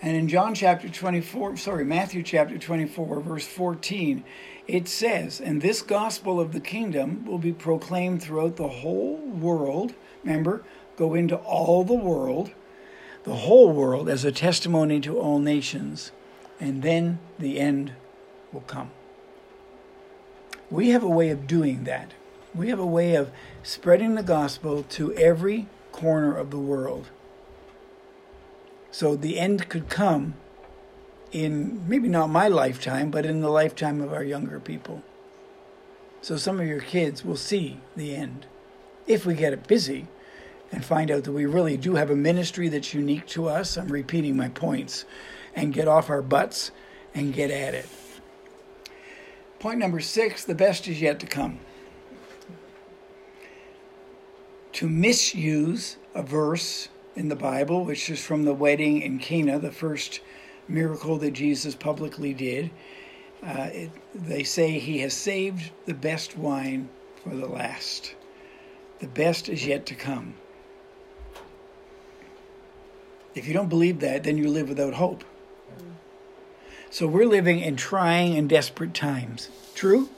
And 0.00 0.16
in 0.16 0.28
John 0.28 0.54
chapter 0.54 0.88
24, 0.88 1.56
sorry, 1.56 1.84
Matthew 1.84 2.22
chapter 2.22 2.56
24, 2.56 3.20
verse 3.20 3.46
14, 3.46 4.22
it 4.68 4.86
says, 4.86 5.40
And 5.40 5.60
this 5.60 5.82
gospel 5.82 6.38
of 6.38 6.52
the 6.52 6.60
kingdom 6.60 7.24
will 7.24 7.38
be 7.38 7.52
proclaimed 7.52 8.22
throughout 8.22 8.56
the 8.56 8.68
whole 8.68 9.16
world. 9.16 9.94
Remember, 10.22 10.62
go 10.96 11.14
into 11.14 11.36
all 11.36 11.82
the 11.82 11.94
world, 11.94 12.52
the 13.24 13.34
whole 13.34 13.72
world, 13.72 14.08
as 14.08 14.24
a 14.24 14.30
testimony 14.30 15.00
to 15.00 15.18
all 15.18 15.40
nations. 15.40 16.12
And 16.60 16.82
then 16.82 17.18
the 17.38 17.58
end 17.58 17.92
will 18.52 18.60
come. 18.62 18.90
We 20.70 20.90
have 20.90 21.02
a 21.02 21.08
way 21.08 21.30
of 21.30 21.46
doing 21.46 21.84
that. 21.84 22.12
We 22.54 22.68
have 22.68 22.78
a 22.78 22.86
way 22.86 23.14
of 23.14 23.30
spreading 23.62 24.14
the 24.14 24.22
gospel 24.22 24.84
to 24.90 25.12
every 25.14 25.66
corner 25.92 26.36
of 26.36 26.50
the 26.50 26.58
world. 26.58 27.08
So 28.90 29.16
the 29.16 29.38
end 29.38 29.68
could 29.68 29.88
come 29.88 30.34
in 31.30 31.86
maybe 31.88 32.08
not 32.08 32.30
my 32.30 32.48
lifetime, 32.48 33.10
but 33.10 33.26
in 33.26 33.40
the 33.40 33.50
lifetime 33.50 34.00
of 34.00 34.12
our 34.12 34.24
younger 34.24 34.58
people. 34.58 35.02
So 36.22 36.36
some 36.36 36.60
of 36.60 36.66
your 36.66 36.80
kids 36.80 37.24
will 37.24 37.36
see 37.36 37.80
the 37.96 38.14
end 38.14 38.46
if 39.06 39.24
we 39.24 39.34
get 39.34 39.52
it 39.52 39.66
busy 39.66 40.08
and 40.72 40.84
find 40.84 41.10
out 41.10 41.24
that 41.24 41.32
we 41.32 41.46
really 41.46 41.76
do 41.76 41.94
have 41.94 42.10
a 42.10 42.16
ministry 42.16 42.68
that's 42.68 42.92
unique 42.92 43.26
to 43.28 43.48
us. 43.48 43.76
I'm 43.76 43.88
repeating 43.88 44.36
my 44.36 44.48
points 44.48 45.04
and 45.54 45.72
get 45.72 45.88
off 45.88 46.10
our 46.10 46.22
butts 46.22 46.70
and 47.14 47.32
get 47.32 47.50
at 47.50 47.74
it. 47.74 47.88
Point 49.58 49.78
number 49.78 50.00
six 50.00 50.44
the 50.44 50.54
best 50.54 50.86
is 50.88 51.00
yet 51.00 51.20
to 51.20 51.26
come. 51.26 51.60
To 54.74 54.88
misuse 54.88 55.96
a 56.14 56.22
verse 56.22 56.88
in 57.18 57.28
the 57.28 57.36
Bible, 57.36 57.84
which 57.84 58.08
is 58.10 58.24
from 58.24 58.44
the 58.44 58.54
wedding 58.54 59.02
in 59.02 59.18
Cana, 59.18 59.58
the 59.58 59.72
first 59.72 60.20
miracle 60.68 61.18
that 61.18 61.32
Jesus 61.32 61.74
publicly 61.74 62.32
did. 62.32 62.70
Uh, 63.44 63.68
it, 63.72 63.90
they 64.14 64.44
say 64.44 64.78
he 64.78 65.00
has 65.00 65.14
saved 65.14 65.72
the 65.84 65.94
best 65.94 66.38
wine 66.38 66.88
for 67.24 67.34
the 67.34 67.48
last. 67.48 68.14
The 69.00 69.08
best 69.08 69.48
is 69.48 69.66
yet 69.66 69.84
to 69.86 69.96
come. 69.96 70.34
If 73.34 73.48
you 73.48 73.52
don't 73.52 73.68
believe 73.68 73.98
that, 74.00 74.22
then 74.22 74.38
you 74.38 74.48
live 74.48 74.68
without 74.68 74.94
hope. 74.94 75.24
So 76.90 77.08
we're 77.08 77.26
living 77.26 77.58
in 77.58 77.74
trying 77.74 78.38
and 78.38 78.48
desperate 78.48 78.94
times. 78.94 79.48
True? 79.74 80.08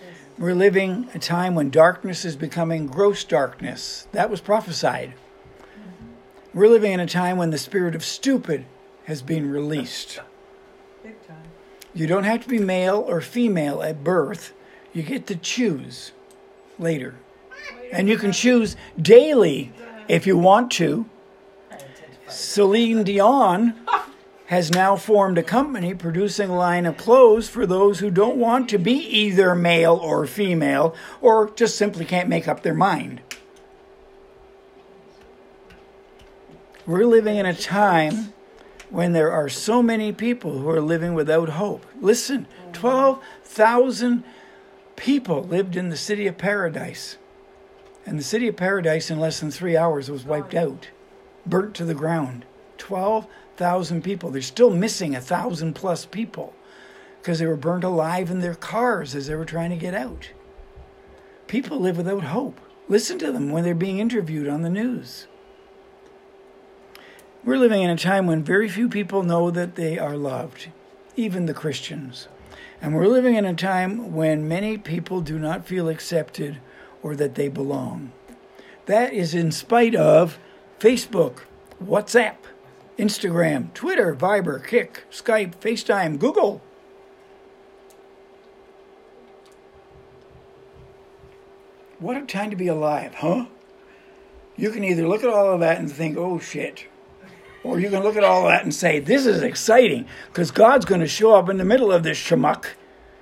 Yes. 0.00 0.10
We're 0.38 0.54
living 0.54 1.08
a 1.14 1.18
time 1.18 1.54
when 1.54 1.70
darkness 1.70 2.26
is 2.26 2.36
becoming 2.36 2.86
gross 2.86 3.24
darkness. 3.24 4.06
That 4.12 4.30
was 4.30 4.42
prophesied. 4.42 5.14
We're 6.52 6.68
living 6.68 6.92
in 6.92 6.98
a 6.98 7.06
time 7.06 7.36
when 7.36 7.50
the 7.50 7.58
spirit 7.58 7.94
of 7.94 8.04
stupid 8.04 8.64
has 9.04 9.22
been 9.22 9.50
released. 9.50 10.20
Big 11.02 11.24
time. 11.26 11.44
You 11.94 12.08
don't 12.08 12.24
have 12.24 12.42
to 12.42 12.48
be 12.48 12.58
male 12.58 13.04
or 13.06 13.20
female 13.20 13.82
at 13.82 14.02
birth. 14.02 14.52
You 14.92 15.04
get 15.04 15.28
to 15.28 15.36
choose 15.36 16.10
later. 16.76 17.14
And 17.92 18.08
you 18.08 18.18
can 18.18 18.32
choose 18.32 18.74
daily 19.00 19.72
if 20.08 20.26
you 20.26 20.36
want 20.36 20.72
to. 20.72 21.06
Celine 22.28 23.04
Dion 23.04 23.74
has 24.46 24.72
now 24.72 24.96
formed 24.96 25.38
a 25.38 25.44
company 25.44 25.94
producing 25.94 26.50
a 26.50 26.56
line 26.56 26.84
of 26.84 26.96
clothes 26.96 27.48
for 27.48 27.64
those 27.64 28.00
who 28.00 28.10
don't 28.10 28.36
want 28.36 28.68
to 28.68 28.78
be 28.78 28.94
either 28.94 29.54
male 29.54 29.94
or 29.94 30.26
female 30.26 30.96
or 31.20 31.50
just 31.50 31.76
simply 31.76 32.04
can't 32.04 32.28
make 32.28 32.48
up 32.48 32.64
their 32.64 32.74
mind. 32.74 33.20
We're 36.90 37.06
living 37.06 37.36
in 37.36 37.46
a 37.46 37.54
time 37.54 38.32
when 38.88 39.12
there 39.12 39.30
are 39.30 39.48
so 39.48 39.80
many 39.80 40.10
people 40.10 40.58
who 40.58 40.68
are 40.70 40.80
living 40.80 41.14
without 41.14 41.50
hope. 41.50 41.86
Listen, 42.00 42.48
12,000 42.72 44.24
people 44.96 45.44
lived 45.44 45.76
in 45.76 45.90
the 45.90 45.96
city 45.96 46.26
of 46.26 46.36
paradise. 46.36 47.16
And 48.04 48.18
the 48.18 48.24
city 48.24 48.48
of 48.48 48.56
paradise, 48.56 49.08
in 49.08 49.20
less 49.20 49.38
than 49.38 49.52
three 49.52 49.76
hours, 49.76 50.10
was 50.10 50.24
wiped 50.24 50.52
out, 50.52 50.88
burnt 51.46 51.76
to 51.76 51.84
the 51.84 51.94
ground. 51.94 52.44
12,000 52.78 54.02
people. 54.02 54.32
They're 54.32 54.42
still 54.42 54.70
missing 54.70 55.14
a 55.14 55.20
thousand 55.20 55.74
plus 55.74 56.04
people 56.04 56.54
because 57.22 57.38
they 57.38 57.46
were 57.46 57.54
burnt 57.54 57.84
alive 57.84 58.32
in 58.32 58.40
their 58.40 58.56
cars 58.56 59.14
as 59.14 59.28
they 59.28 59.36
were 59.36 59.44
trying 59.44 59.70
to 59.70 59.76
get 59.76 59.94
out. 59.94 60.30
People 61.46 61.78
live 61.78 61.98
without 61.98 62.24
hope. 62.24 62.60
Listen 62.88 63.16
to 63.20 63.30
them 63.30 63.52
when 63.52 63.62
they're 63.62 63.76
being 63.76 64.00
interviewed 64.00 64.48
on 64.48 64.62
the 64.62 64.68
news. 64.68 65.28
We're 67.42 67.56
living 67.56 67.80
in 67.80 67.88
a 67.88 67.96
time 67.96 68.26
when 68.26 68.44
very 68.44 68.68
few 68.68 68.86
people 68.86 69.22
know 69.22 69.50
that 69.50 69.74
they 69.74 69.98
are 69.98 70.14
loved, 70.14 70.68
even 71.16 71.46
the 71.46 71.54
Christians. 71.54 72.28
And 72.82 72.94
we're 72.94 73.06
living 73.06 73.34
in 73.34 73.46
a 73.46 73.54
time 73.54 74.12
when 74.12 74.46
many 74.46 74.76
people 74.76 75.22
do 75.22 75.38
not 75.38 75.66
feel 75.66 75.88
accepted 75.88 76.60
or 77.02 77.16
that 77.16 77.36
they 77.36 77.48
belong. 77.48 78.12
That 78.84 79.14
is 79.14 79.34
in 79.34 79.52
spite 79.52 79.94
of 79.94 80.38
Facebook, 80.78 81.44
WhatsApp, 81.82 82.36
Instagram, 82.98 83.72
Twitter, 83.72 84.14
Viber, 84.14 84.62
Kik, 84.62 85.04
Skype, 85.10 85.56
FaceTime, 85.56 86.18
Google. 86.18 86.60
What 91.98 92.18
a 92.18 92.26
time 92.26 92.50
to 92.50 92.56
be 92.56 92.68
alive, 92.68 93.14
huh? 93.14 93.46
You 94.56 94.70
can 94.70 94.84
either 94.84 95.08
look 95.08 95.24
at 95.24 95.30
all 95.30 95.54
of 95.54 95.60
that 95.60 95.78
and 95.78 95.90
think, 95.90 96.18
oh 96.18 96.38
shit, 96.38 96.86
or 97.62 97.78
you 97.78 97.90
can 97.90 98.02
look 98.02 98.16
at 98.16 98.24
all 98.24 98.46
that 98.46 98.62
and 98.62 98.74
say, 98.74 98.98
this 98.98 99.26
is 99.26 99.42
exciting 99.42 100.06
because 100.28 100.50
God's 100.50 100.84
going 100.84 101.00
to 101.00 101.06
show 101.06 101.34
up 101.34 101.48
in 101.48 101.58
the 101.58 101.64
middle 101.64 101.92
of 101.92 102.02
this 102.02 102.18
shamuck 102.18 102.66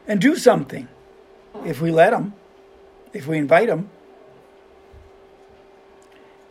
and 0.07 0.21
do 0.21 0.37
something 0.37 0.89
if 1.65 1.81
we 1.81 1.91
let 1.91 2.13
Him, 2.13 2.35
if 3.13 3.27
we 3.27 3.39
invite 3.39 3.69
Him. 3.69 3.91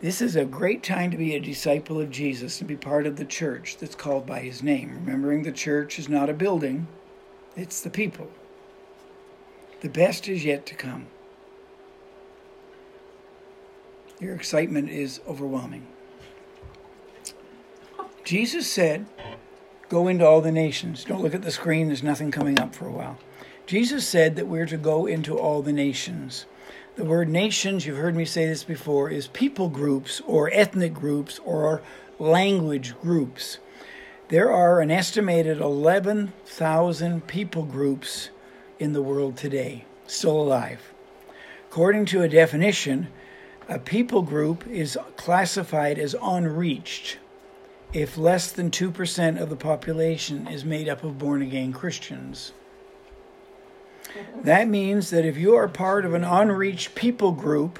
This 0.00 0.20
is 0.20 0.36
a 0.36 0.44
great 0.44 0.84
time 0.84 1.10
to 1.10 1.16
be 1.16 1.34
a 1.34 1.40
disciple 1.40 2.00
of 2.00 2.10
Jesus 2.10 2.60
and 2.60 2.68
be 2.68 2.76
part 2.76 3.06
of 3.06 3.16
the 3.16 3.24
church 3.24 3.78
that's 3.78 3.96
called 3.96 4.26
by 4.26 4.40
His 4.40 4.62
name. 4.62 4.94
Remembering 4.94 5.42
the 5.42 5.50
church 5.50 5.98
is 5.98 6.08
not 6.08 6.30
a 6.30 6.34
building, 6.34 6.86
it's 7.56 7.80
the 7.80 7.90
people. 7.90 8.30
The 9.80 9.88
best 9.88 10.28
is 10.28 10.44
yet 10.44 10.66
to 10.66 10.74
come. 10.74 11.06
Your 14.20 14.34
excitement 14.34 14.90
is 14.90 15.20
overwhelming. 15.26 15.86
Jesus 18.28 18.70
said, 18.70 19.06
Go 19.88 20.06
into 20.06 20.26
all 20.26 20.42
the 20.42 20.52
nations. 20.52 21.02
Don't 21.02 21.22
look 21.22 21.34
at 21.34 21.40
the 21.40 21.50
screen, 21.50 21.86
there's 21.86 22.02
nothing 22.02 22.30
coming 22.30 22.60
up 22.60 22.74
for 22.74 22.86
a 22.86 22.92
while. 22.92 23.16
Jesus 23.64 24.06
said 24.06 24.36
that 24.36 24.46
we're 24.46 24.66
to 24.66 24.76
go 24.76 25.06
into 25.06 25.38
all 25.38 25.62
the 25.62 25.72
nations. 25.72 26.44
The 26.96 27.06
word 27.06 27.30
nations, 27.30 27.86
you've 27.86 27.96
heard 27.96 28.14
me 28.14 28.26
say 28.26 28.44
this 28.44 28.64
before, 28.64 29.08
is 29.08 29.28
people 29.28 29.70
groups 29.70 30.20
or 30.26 30.50
ethnic 30.52 30.92
groups 30.92 31.40
or 31.42 31.80
language 32.18 32.92
groups. 33.00 33.60
There 34.28 34.52
are 34.52 34.82
an 34.82 34.90
estimated 34.90 35.58
11,000 35.58 37.26
people 37.26 37.62
groups 37.62 38.28
in 38.78 38.92
the 38.92 39.00
world 39.00 39.38
today, 39.38 39.86
still 40.06 40.38
alive. 40.38 40.92
According 41.70 42.04
to 42.06 42.20
a 42.20 42.28
definition, 42.28 43.08
a 43.70 43.78
people 43.78 44.20
group 44.20 44.66
is 44.66 44.98
classified 45.16 45.98
as 45.98 46.14
unreached 46.20 47.16
if 47.92 48.18
less 48.18 48.52
than 48.52 48.70
2% 48.70 49.40
of 49.40 49.48
the 49.48 49.56
population 49.56 50.46
is 50.48 50.64
made 50.64 50.88
up 50.88 51.02
of 51.04 51.18
born 51.18 51.42
again 51.42 51.72
Christians. 51.72 52.52
That 54.42 54.68
means 54.68 55.10
that 55.10 55.24
if 55.24 55.36
you 55.36 55.54
are 55.54 55.68
part 55.68 56.04
of 56.04 56.14
an 56.14 56.24
unreached 56.24 56.94
people 56.94 57.32
group, 57.32 57.78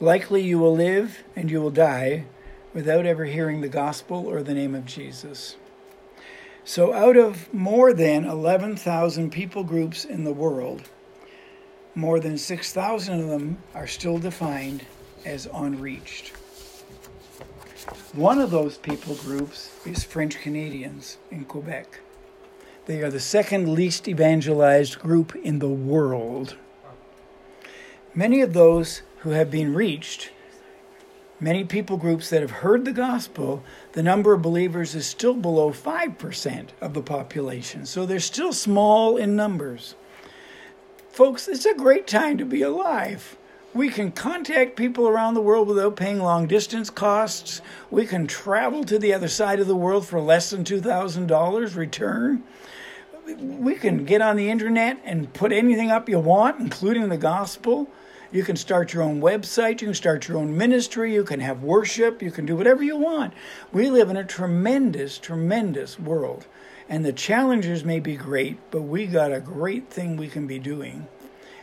likely 0.00 0.42
you 0.42 0.58
will 0.58 0.74
live 0.74 1.24
and 1.34 1.50
you 1.50 1.60
will 1.60 1.70
die 1.70 2.24
without 2.74 3.06
ever 3.06 3.24
hearing 3.24 3.60
the 3.60 3.68
gospel 3.68 4.26
or 4.26 4.42
the 4.42 4.54
name 4.54 4.74
of 4.74 4.84
Jesus. 4.84 5.56
So, 6.64 6.92
out 6.92 7.16
of 7.16 7.52
more 7.54 7.94
than 7.94 8.24
11,000 8.26 9.30
people 9.30 9.64
groups 9.64 10.04
in 10.04 10.24
the 10.24 10.32
world, 10.32 10.82
more 11.94 12.20
than 12.20 12.36
6,000 12.36 13.20
of 13.20 13.28
them 13.28 13.58
are 13.74 13.86
still 13.86 14.18
defined 14.18 14.84
as 15.24 15.48
unreached. 15.52 16.32
One 18.12 18.38
of 18.38 18.50
those 18.50 18.76
people 18.76 19.14
groups 19.14 19.70
is 19.86 20.04
French 20.04 20.40
Canadians 20.40 21.16
in 21.30 21.46
Quebec. 21.46 22.00
They 22.84 23.02
are 23.02 23.10
the 23.10 23.18
second 23.18 23.72
least 23.72 24.08
evangelized 24.08 24.98
group 24.98 25.34
in 25.36 25.58
the 25.58 25.68
world. 25.68 26.56
Many 28.14 28.42
of 28.42 28.52
those 28.52 29.00
who 29.20 29.30
have 29.30 29.50
been 29.50 29.72
reached, 29.72 30.32
many 31.40 31.64
people 31.64 31.96
groups 31.96 32.28
that 32.28 32.42
have 32.42 32.50
heard 32.50 32.84
the 32.84 32.92
gospel, 32.92 33.62
the 33.92 34.02
number 34.02 34.34
of 34.34 34.42
believers 34.42 34.94
is 34.94 35.06
still 35.06 35.34
below 35.34 35.70
5% 35.70 36.68
of 36.82 36.92
the 36.92 37.02
population. 37.02 37.86
So 37.86 38.04
they're 38.04 38.20
still 38.20 38.52
small 38.52 39.16
in 39.16 39.34
numbers. 39.34 39.94
Folks, 41.10 41.48
it's 41.48 41.64
a 41.64 41.74
great 41.74 42.06
time 42.06 42.36
to 42.36 42.44
be 42.44 42.60
alive. 42.60 43.37
We 43.78 43.90
can 43.90 44.10
contact 44.10 44.74
people 44.74 45.06
around 45.06 45.34
the 45.34 45.40
world 45.40 45.68
without 45.68 45.94
paying 45.94 46.18
long 46.18 46.48
distance 46.48 46.90
costs. 46.90 47.62
We 47.92 48.06
can 48.06 48.26
travel 48.26 48.82
to 48.82 48.98
the 48.98 49.14
other 49.14 49.28
side 49.28 49.60
of 49.60 49.68
the 49.68 49.76
world 49.76 50.04
for 50.04 50.20
less 50.20 50.50
than 50.50 50.64
$2,000 50.64 51.76
return. 51.76 52.42
We 53.24 53.76
can 53.76 54.04
get 54.04 54.20
on 54.20 54.34
the 54.34 54.50
internet 54.50 55.00
and 55.04 55.32
put 55.32 55.52
anything 55.52 55.92
up 55.92 56.08
you 56.08 56.18
want, 56.18 56.58
including 56.58 57.08
the 57.08 57.16
gospel. 57.16 57.88
You 58.32 58.42
can 58.42 58.56
start 58.56 58.92
your 58.92 59.04
own 59.04 59.20
website. 59.20 59.80
You 59.80 59.86
can 59.86 59.94
start 59.94 60.26
your 60.26 60.38
own 60.38 60.58
ministry. 60.58 61.14
You 61.14 61.22
can 61.22 61.38
have 61.38 61.62
worship. 61.62 62.20
You 62.20 62.32
can 62.32 62.46
do 62.46 62.56
whatever 62.56 62.82
you 62.82 62.96
want. 62.96 63.32
We 63.70 63.90
live 63.90 64.10
in 64.10 64.16
a 64.16 64.24
tremendous, 64.24 65.18
tremendous 65.18 66.00
world. 66.00 66.48
And 66.88 67.04
the 67.04 67.12
challenges 67.12 67.84
may 67.84 68.00
be 68.00 68.16
great, 68.16 68.58
but 68.72 68.82
we 68.82 69.06
got 69.06 69.32
a 69.32 69.38
great 69.38 69.88
thing 69.88 70.16
we 70.16 70.26
can 70.26 70.48
be 70.48 70.58
doing 70.58 71.06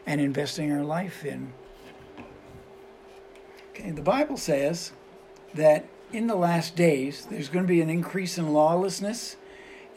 and 0.06 0.21
investing 0.21 0.71
our 0.71 0.86
life 0.86 1.25
in. 1.25 1.51
Okay, 3.77 3.91
the 3.91 4.01
Bible 4.01 4.38
says 4.38 4.93
that 5.53 5.85
in 6.13 6.27
the 6.27 6.35
last 6.35 6.77
days 6.77 7.27
there's 7.29 7.49
going 7.49 7.65
to 7.65 7.69
be 7.69 7.81
an 7.81 7.89
increase 7.89 8.38
in 8.38 8.53
lawlessness 8.53 9.35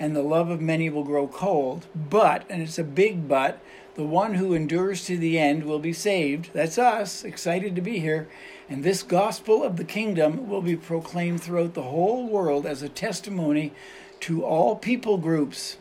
and 0.01 0.17
the 0.17 0.23
love 0.23 0.51
of 0.51 0.61
many 0.61 0.91
will 0.91 1.05
grow 1.05 1.29
cold. 1.29 1.87
But, 1.95 2.45
and 2.49 2.61
it's 2.61 2.79
a 2.79 2.85
big 2.85 3.29
but, 3.29 3.61
the 3.95 4.05
one 4.05 4.35
who 4.35 4.53
endures 4.53 5.05
to 5.07 5.17
the 5.17 5.39
end 5.39 5.65
will 5.65 5.79
be 5.79 5.93
saved. 5.93 6.51
That's 6.53 6.77
us, 6.77 7.25
excited 7.25 7.77
to 7.77 7.81
be 7.81 8.01
here. 8.01 8.29
And 8.69 8.83
this 8.83 9.05
gospel 9.05 9.63
of 9.63 9.77
the 9.77 9.85
kingdom 9.85 10.49
will 10.49 10.63
be 10.63 10.77
proclaimed 10.77 11.41
throughout 11.41 11.75
the 11.75 11.83
whole 11.83 12.29
world 12.29 12.67
as 12.67 12.83
a 12.83 12.89
testimony 12.89 13.73
to 14.21 14.45
all 14.45 14.75
people 14.75 15.19
groups. 15.19 15.77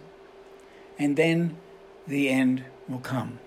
And 0.99 1.15
then 1.15 1.57
the 2.07 2.29
end 2.29 2.63
will 2.87 2.99
come. 2.99 3.39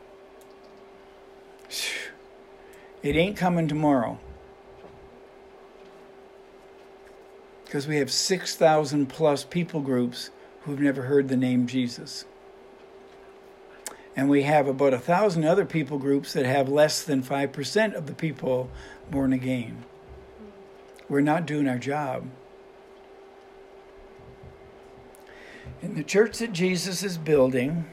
It 3.02 3.14
ain't 3.14 3.36
coming 3.36 3.68
tomorrow. 3.68 4.18
Because 7.70 7.86
we 7.86 7.98
have 7.98 8.10
6,000 8.10 9.06
plus 9.06 9.44
people 9.44 9.80
groups 9.80 10.30
who've 10.62 10.80
never 10.80 11.02
heard 11.02 11.28
the 11.28 11.36
name 11.36 11.68
Jesus. 11.68 12.24
And 14.16 14.28
we 14.28 14.42
have 14.42 14.66
about 14.66 14.92
a 14.92 14.98
thousand 14.98 15.44
other 15.44 15.64
people 15.64 15.96
groups 15.96 16.32
that 16.32 16.44
have 16.46 16.68
less 16.68 17.04
than 17.04 17.22
5% 17.22 17.94
of 17.94 18.06
the 18.06 18.12
people 18.12 18.68
born 19.08 19.32
again. 19.32 19.84
We're 21.08 21.20
not 21.20 21.46
doing 21.46 21.68
our 21.68 21.78
job. 21.78 22.28
In 25.80 25.94
the 25.94 26.02
church 26.02 26.38
that 26.38 26.52
Jesus 26.52 27.04
is 27.04 27.18
building, 27.18 27.84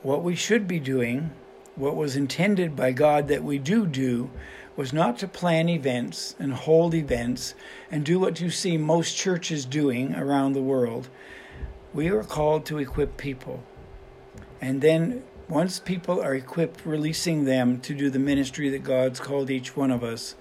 what 0.00 0.22
we 0.22 0.34
should 0.34 0.66
be 0.66 0.80
doing, 0.80 1.30
what 1.74 1.94
was 1.94 2.16
intended 2.16 2.74
by 2.74 2.92
God 2.92 3.28
that 3.28 3.44
we 3.44 3.58
do 3.58 3.84
do, 3.84 4.30
was 4.76 4.92
not 4.92 5.18
to 5.18 5.26
plan 5.26 5.68
events 5.68 6.36
and 6.38 6.52
hold 6.52 6.94
events 6.94 7.54
and 7.90 8.04
do 8.04 8.20
what 8.20 8.40
you 8.40 8.50
see 8.50 8.76
most 8.76 9.16
churches 9.16 9.64
doing 9.64 10.14
around 10.14 10.52
the 10.52 10.62
world. 10.62 11.08
We 11.94 12.08
are 12.10 12.22
called 12.22 12.66
to 12.66 12.78
equip 12.78 13.16
people. 13.16 13.62
And 14.60 14.82
then, 14.82 15.24
once 15.48 15.78
people 15.78 16.20
are 16.20 16.34
equipped, 16.34 16.84
releasing 16.84 17.44
them 17.44 17.80
to 17.80 17.94
do 17.94 18.10
the 18.10 18.18
ministry 18.18 18.68
that 18.70 18.84
God's 18.84 19.20
called 19.20 19.50
each 19.50 19.76
one 19.76 19.90
of 19.90 20.04
us 20.04 20.34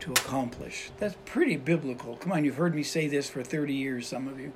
to 0.00 0.12
accomplish. 0.12 0.90
That's 0.98 1.16
pretty 1.24 1.56
biblical. 1.56 2.16
Come 2.16 2.32
on, 2.32 2.44
you've 2.44 2.56
heard 2.56 2.74
me 2.74 2.82
say 2.82 3.08
this 3.08 3.28
for 3.28 3.42
30 3.42 3.74
years, 3.74 4.06
some 4.06 4.28
of 4.28 4.40
you. 4.40 4.52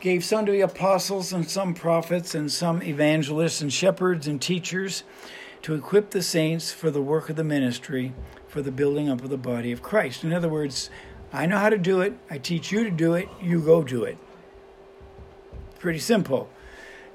Gave 0.00 0.24
some 0.24 0.46
to 0.46 0.52
the 0.52 0.62
apostles 0.62 1.32
and 1.32 1.48
some 1.48 1.74
prophets 1.74 2.34
and 2.34 2.50
some 2.50 2.82
evangelists 2.82 3.60
and 3.60 3.72
shepherds 3.72 4.26
and 4.26 4.42
teachers 4.42 5.04
to 5.62 5.74
equip 5.74 6.10
the 6.10 6.22
saints 6.22 6.72
for 6.72 6.90
the 6.90 7.00
work 7.00 7.30
of 7.30 7.36
the 7.36 7.44
ministry, 7.44 8.12
for 8.48 8.62
the 8.62 8.72
building 8.72 9.08
up 9.08 9.22
of 9.22 9.30
the 9.30 9.36
body 9.36 9.72
of 9.72 9.82
Christ. 9.82 10.24
In 10.24 10.32
other 10.32 10.48
words, 10.48 10.90
I 11.32 11.46
know 11.46 11.58
how 11.58 11.70
to 11.70 11.78
do 11.78 12.00
it, 12.00 12.14
I 12.28 12.38
teach 12.38 12.70
you 12.70 12.84
to 12.84 12.90
do 12.90 13.14
it, 13.14 13.28
you 13.40 13.60
go 13.60 13.82
do 13.82 14.04
it. 14.04 14.18
Pretty 15.78 16.00
simple. 16.00 16.50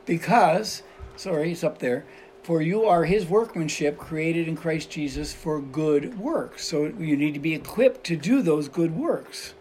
Because, 0.05 0.81
sorry, 1.15 1.51
it's 1.51 1.63
up 1.63 1.79
there, 1.79 2.05
for 2.41 2.61
you 2.61 2.85
are 2.85 3.03
his 3.03 3.25
workmanship 3.25 3.97
created 3.97 4.47
in 4.47 4.55
Christ 4.55 4.89
Jesus 4.89 5.33
for 5.33 5.59
good 5.61 6.17
works. 6.17 6.65
So 6.65 6.85
you 6.85 7.17
need 7.17 7.33
to 7.33 7.39
be 7.39 7.53
equipped 7.53 8.05
to 8.05 8.15
do 8.15 8.41
those 8.41 8.69
good 8.69 8.95
works. 8.95 9.53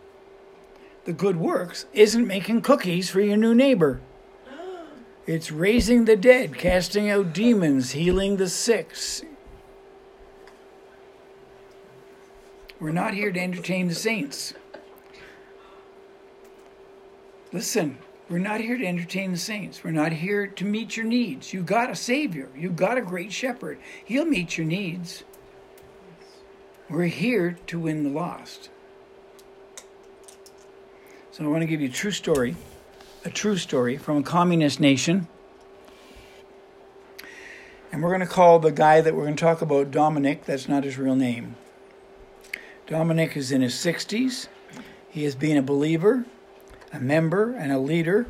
The 1.04 1.12
good 1.12 1.36
works 1.36 1.86
isn't 1.92 2.26
making 2.26 2.62
cookies 2.62 3.10
for 3.10 3.20
your 3.20 3.36
new 3.36 3.54
neighbor. 3.54 4.00
It's 5.26 5.50
raising 5.50 6.04
the 6.04 6.16
dead, 6.16 6.56
casting 6.56 7.10
out 7.10 7.32
demons, 7.32 7.92
healing 7.92 8.36
the 8.36 8.48
sick. 8.48 8.94
We're 12.78 12.92
not 12.92 13.14
here 13.14 13.32
to 13.32 13.40
entertain 13.40 13.88
the 13.88 13.94
saints. 13.94 14.54
Listen, 17.52 17.98
we're 18.28 18.38
not 18.38 18.60
here 18.60 18.76
to 18.76 18.86
entertain 18.86 19.32
the 19.32 19.38
saints. 19.38 19.82
We're 19.82 19.90
not 19.90 20.12
here 20.12 20.46
to 20.46 20.64
meet 20.64 20.96
your 20.96 21.06
needs. 21.06 21.52
You've 21.52 21.66
got 21.66 21.90
a 21.90 21.96
Savior. 21.96 22.48
you've 22.56 22.76
got 22.76 22.96
a 22.96 23.02
great 23.02 23.32
shepherd. 23.32 23.78
He'll 24.04 24.26
meet 24.26 24.56
your 24.56 24.66
needs. 24.66 25.24
We're 26.88 27.06
here 27.06 27.58
to 27.66 27.80
win 27.80 28.04
the 28.04 28.10
lost. 28.10 28.68
So 31.32 31.44
I 31.44 31.48
want 31.48 31.62
to 31.62 31.66
give 31.66 31.80
you 31.80 31.88
a 31.88 31.92
true 31.92 32.12
story 32.12 32.54
a 33.26 33.30
true 33.30 33.56
story 33.56 33.96
from 33.96 34.18
a 34.18 34.22
communist 34.22 34.78
nation. 34.78 35.26
And 37.90 38.00
we're 38.00 38.10
going 38.10 38.20
to 38.20 38.26
call 38.26 38.60
the 38.60 38.70
guy 38.70 39.00
that 39.00 39.16
we're 39.16 39.24
going 39.24 39.34
to 39.34 39.42
talk 39.42 39.62
about 39.62 39.90
Dominic. 39.90 40.44
That's 40.44 40.68
not 40.68 40.84
his 40.84 40.96
real 40.96 41.16
name. 41.16 41.56
Dominic 42.86 43.36
is 43.36 43.50
in 43.50 43.62
his 43.62 43.74
60s. 43.74 44.46
He 45.10 45.24
has 45.24 45.34
been 45.34 45.56
a 45.56 45.62
believer, 45.62 46.24
a 46.92 47.00
member, 47.00 47.52
and 47.52 47.72
a 47.72 47.80
leader 47.80 48.26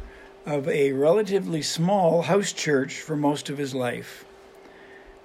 of 0.47 0.67
a 0.67 0.93
relatively 0.93 1.61
small 1.61 2.23
house 2.23 2.53
church 2.53 2.99
for 2.99 3.17
most 3.17 3.51
of 3.51 3.59
his 3.59 3.75
life. 3.75 4.25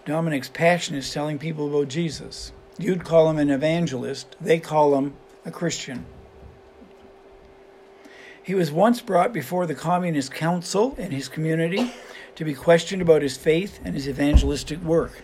Dominic's 0.03 0.49
passion 0.49 0.95
is 0.95 1.13
telling 1.13 1.39
people 1.39 1.69
about 1.69 1.87
Jesus. 1.87 2.51
You'd 2.77 3.05
call 3.05 3.29
him 3.29 3.37
an 3.37 3.49
evangelist, 3.49 4.35
they 4.41 4.59
call 4.59 4.95
him 4.95 5.13
a 5.45 5.51
Christian. 5.51 6.05
He 8.43 8.55
was 8.55 8.71
once 8.71 9.01
brought 9.01 9.33
before 9.33 9.67
the 9.67 9.75
Communist 9.75 10.33
Council 10.33 10.95
in 10.97 11.11
his 11.11 11.29
community 11.29 11.93
to 12.35 12.43
be 12.43 12.55
questioned 12.55 13.01
about 13.01 13.21
his 13.21 13.37
faith 13.37 13.79
and 13.83 13.93
his 13.93 14.09
evangelistic 14.09 14.81
work. 14.81 15.21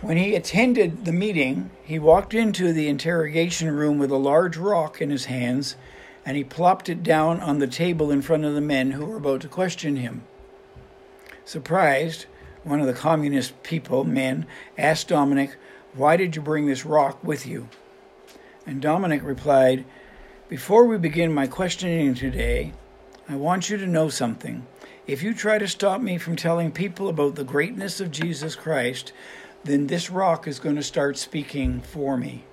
When 0.00 0.16
he 0.16 0.36
attended 0.36 1.06
the 1.06 1.12
meeting, 1.12 1.70
he 1.82 1.98
walked 1.98 2.32
into 2.32 2.72
the 2.72 2.88
interrogation 2.88 3.70
room 3.70 3.98
with 3.98 4.10
a 4.10 4.16
large 4.16 4.56
rock 4.56 5.00
in 5.00 5.10
his 5.10 5.24
hands 5.24 5.76
and 6.24 6.36
he 6.36 6.44
plopped 6.44 6.88
it 6.88 7.02
down 7.02 7.40
on 7.40 7.58
the 7.58 7.66
table 7.66 8.10
in 8.10 8.22
front 8.22 8.44
of 8.44 8.54
the 8.54 8.60
men 8.60 8.92
who 8.92 9.04
were 9.04 9.16
about 9.16 9.40
to 9.42 9.48
question 9.48 9.96
him. 9.96 10.22
Surprised, 11.44 12.26
one 12.62 12.80
of 12.80 12.86
the 12.86 12.94
communist 12.94 13.60
people, 13.62 14.04
men, 14.04 14.46
asked 14.78 15.08
Dominic, 15.08 15.56
Why 15.94 16.16
did 16.16 16.36
you 16.36 16.42
bring 16.42 16.66
this 16.66 16.86
rock 16.86 17.22
with 17.22 17.46
you? 17.46 17.68
And 18.66 18.80
Dominic 18.80 19.22
replied, 19.22 19.84
Before 20.54 20.84
we 20.84 20.98
begin 20.98 21.34
my 21.34 21.48
questioning 21.48 22.14
today, 22.14 22.74
I 23.28 23.34
want 23.34 23.68
you 23.68 23.76
to 23.76 23.88
know 23.88 24.08
something. 24.08 24.64
If 25.04 25.20
you 25.20 25.34
try 25.34 25.58
to 25.58 25.66
stop 25.66 26.00
me 26.00 26.16
from 26.16 26.36
telling 26.36 26.70
people 26.70 27.08
about 27.08 27.34
the 27.34 27.42
greatness 27.42 27.98
of 27.98 28.12
Jesus 28.12 28.54
Christ, 28.54 29.12
then 29.64 29.88
this 29.88 30.10
rock 30.10 30.46
is 30.46 30.60
going 30.60 30.76
to 30.76 30.82
start 30.84 31.18
speaking 31.18 31.80
for 31.80 32.16
me. 32.16 32.44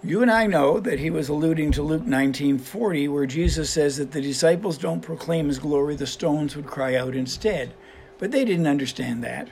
You 0.00 0.22
and 0.22 0.30
I 0.30 0.46
know 0.46 0.78
that 0.78 1.00
he 1.00 1.10
was 1.10 1.28
alluding 1.28 1.72
to 1.72 1.82
Luke 1.82 2.06
19:40 2.06 3.08
where 3.08 3.26
Jesus 3.26 3.68
says 3.68 3.96
that 3.96 4.12
the 4.12 4.22
disciples 4.22 4.78
don't 4.78 5.00
proclaim 5.00 5.48
his 5.48 5.58
glory 5.58 5.96
the 5.96 6.06
stones 6.06 6.54
would 6.54 6.66
cry 6.66 6.94
out 6.94 7.16
instead. 7.16 7.74
But 8.18 8.30
they 8.30 8.44
didn't 8.44 8.68
understand 8.68 9.24
that. 9.24 9.48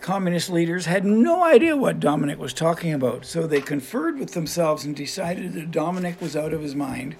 Communist 0.00 0.48
leaders 0.48 0.86
had 0.86 1.04
no 1.04 1.44
idea 1.44 1.76
what 1.76 2.00
Dominic 2.00 2.38
was 2.38 2.54
talking 2.54 2.92
about, 2.92 3.26
so 3.26 3.46
they 3.46 3.60
conferred 3.60 4.18
with 4.18 4.32
themselves 4.32 4.84
and 4.84 4.96
decided 4.96 5.52
that 5.52 5.70
Dominic 5.70 6.20
was 6.20 6.34
out 6.34 6.54
of 6.54 6.62
his 6.62 6.74
mind 6.74 7.16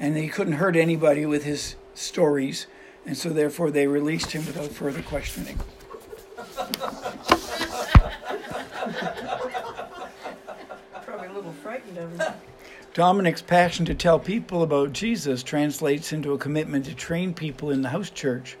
and 0.00 0.16
he 0.16 0.28
couldn't 0.28 0.54
hurt 0.54 0.74
anybody 0.74 1.24
with 1.24 1.44
his 1.44 1.76
stories, 1.94 2.66
and 3.06 3.16
so 3.16 3.28
therefore 3.28 3.70
they 3.70 3.86
released 3.86 4.32
him 4.32 4.44
without 4.46 4.72
further 4.72 5.02
questioning. 5.02 5.58
frightened 11.62 11.98
of 11.98 12.18
him. 12.18 12.32
Dominic's 12.94 13.42
passion 13.42 13.86
to 13.86 13.94
tell 13.94 14.18
people 14.18 14.62
about 14.62 14.92
Jesus 14.92 15.42
translates 15.42 16.12
into 16.12 16.32
a 16.32 16.38
commitment 16.38 16.84
to 16.86 16.94
train 16.94 17.32
people 17.32 17.70
in 17.70 17.82
the 17.82 17.88
house 17.88 18.10
church. 18.10 18.56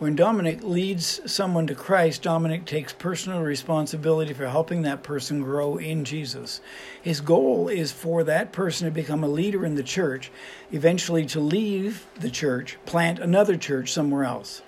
When 0.00 0.16
Dominic 0.16 0.62
leads 0.62 1.20
someone 1.30 1.66
to 1.66 1.74
Christ, 1.74 2.22
Dominic 2.22 2.64
takes 2.64 2.90
personal 2.90 3.42
responsibility 3.42 4.32
for 4.32 4.48
helping 4.48 4.80
that 4.80 5.02
person 5.02 5.42
grow 5.42 5.76
in 5.76 6.06
Jesus. 6.06 6.62
His 7.02 7.20
goal 7.20 7.68
is 7.68 7.92
for 7.92 8.24
that 8.24 8.50
person 8.50 8.86
to 8.86 8.90
become 8.90 9.22
a 9.22 9.28
leader 9.28 9.62
in 9.62 9.74
the 9.74 9.82
church, 9.82 10.32
eventually 10.72 11.26
to 11.26 11.40
leave 11.40 12.06
the 12.18 12.30
church, 12.30 12.78
plant 12.86 13.18
another 13.18 13.58
church 13.58 13.92
somewhere 13.92 14.24
else. 14.24 14.62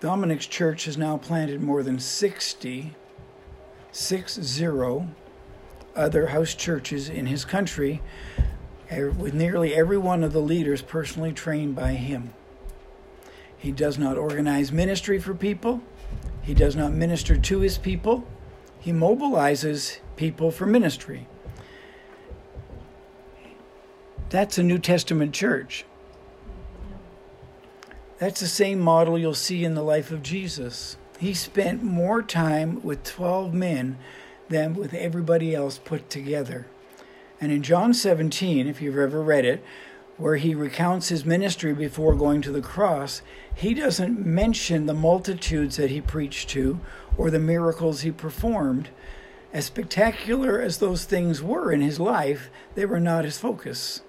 Dominic's 0.00 0.46
church 0.46 0.86
has 0.86 0.96
now 0.96 1.18
planted 1.18 1.60
more 1.60 1.82
than 1.82 1.98
60 1.98 2.94
six 3.92 4.40
zero 4.40 5.06
other 5.94 6.28
house 6.28 6.54
churches 6.54 7.10
in 7.10 7.26
his 7.26 7.44
country, 7.44 8.00
eh, 8.88 9.04
with 9.04 9.34
nearly 9.34 9.74
every 9.74 9.98
one 9.98 10.24
of 10.24 10.32
the 10.32 10.40
leaders 10.40 10.80
personally 10.80 11.34
trained 11.34 11.76
by 11.76 11.92
him. 11.92 12.32
He 13.60 13.70
does 13.70 13.98
not 13.98 14.18
organize 14.18 14.72
ministry 14.72 15.20
for 15.20 15.34
people. 15.34 15.80
He 16.42 16.54
does 16.54 16.74
not 16.74 16.92
minister 16.92 17.36
to 17.36 17.60
his 17.60 17.78
people. 17.78 18.26
He 18.80 18.90
mobilizes 18.90 19.98
people 20.16 20.50
for 20.50 20.66
ministry. 20.66 21.28
That's 24.30 24.58
a 24.58 24.62
New 24.64 24.78
Testament 24.78 25.34
church. 25.34 25.84
That's 28.18 28.40
the 28.40 28.48
same 28.48 28.80
model 28.80 29.18
you'll 29.18 29.34
see 29.34 29.64
in 29.64 29.74
the 29.74 29.82
life 29.82 30.10
of 30.10 30.22
Jesus 30.22 30.96
he 31.20 31.34
spent 31.34 31.82
more 31.82 32.22
time 32.22 32.80
with 32.82 33.04
12 33.04 33.52
men 33.52 33.98
than 34.48 34.72
with 34.72 34.94
everybody 34.94 35.54
else 35.54 35.76
put 35.76 36.08
together. 36.08 36.66
And 37.38 37.52
in 37.52 37.62
John 37.62 37.92
17, 37.92 38.66
if 38.66 38.80
you've 38.80 38.96
ever 38.96 39.22
read 39.22 39.44
it, 39.44 39.62
where 40.20 40.36
he 40.36 40.54
recounts 40.54 41.08
his 41.08 41.24
ministry 41.24 41.72
before 41.72 42.14
going 42.14 42.42
to 42.42 42.52
the 42.52 42.60
cross, 42.60 43.22
he 43.54 43.72
doesn't 43.72 44.24
mention 44.24 44.84
the 44.84 44.92
multitudes 44.92 45.76
that 45.76 45.90
he 45.90 46.00
preached 46.00 46.50
to 46.50 46.78
or 47.16 47.30
the 47.30 47.38
miracles 47.38 48.02
he 48.02 48.12
performed. 48.12 48.90
As 49.50 49.64
spectacular 49.64 50.60
as 50.60 50.76
those 50.76 51.04
things 51.04 51.42
were 51.42 51.72
in 51.72 51.80
his 51.80 51.98
life, 51.98 52.50
they 52.74 52.84
were 52.84 53.00
not 53.00 53.24
his 53.24 53.38
focus. 53.38 54.02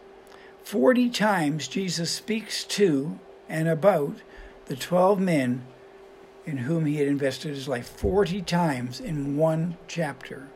Forty 0.63 1.09
times 1.09 1.69
Jesus 1.69 2.11
speaks 2.11 2.65
to 2.65 3.17
and 3.47 3.69
about 3.69 4.17
the 4.65 4.75
12 4.75 5.17
men 5.19 5.65
in 6.45 6.57
whom 6.57 6.85
he 6.85 6.97
had 6.97 7.07
invested 7.07 7.55
his 7.55 7.69
life 7.69 7.87
40 7.87 8.41
times 8.41 8.99
in 8.99 9.37
one 9.37 9.77
chapter. 9.87 10.49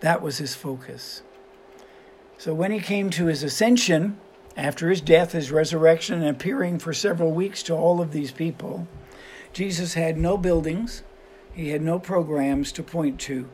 That 0.00 0.20
was 0.20 0.38
his 0.38 0.56
focus. 0.56 1.22
So 2.38 2.52
when 2.52 2.72
he 2.72 2.80
came 2.80 3.10
to 3.10 3.26
his 3.26 3.42
ascension, 3.44 4.18
after 4.56 4.90
his 4.90 5.00
death, 5.00 5.32
his 5.32 5.50
resurrection, 5.50 6.20
and 6.22 6.28
appearing 6.28 6.78
for 6.78 6.92
several 6.92 7.32
weeks 7.32 7.62
to 7.64 7.74
all 7.74 8.00
of 8.00 8.12
these 8.12 8.32
people, 8.32 8.86
Jesus 9.52 9.94
had 9.94 10.16
no 10.16 10.36
buildings, 10.36 11.02
he 11.52 11.70
had 11.70 11.82
no 11.82 11.98
programs 11.98 12.72
to 12.72 12.82
point 12.82 13.20
to, 13.20 13.48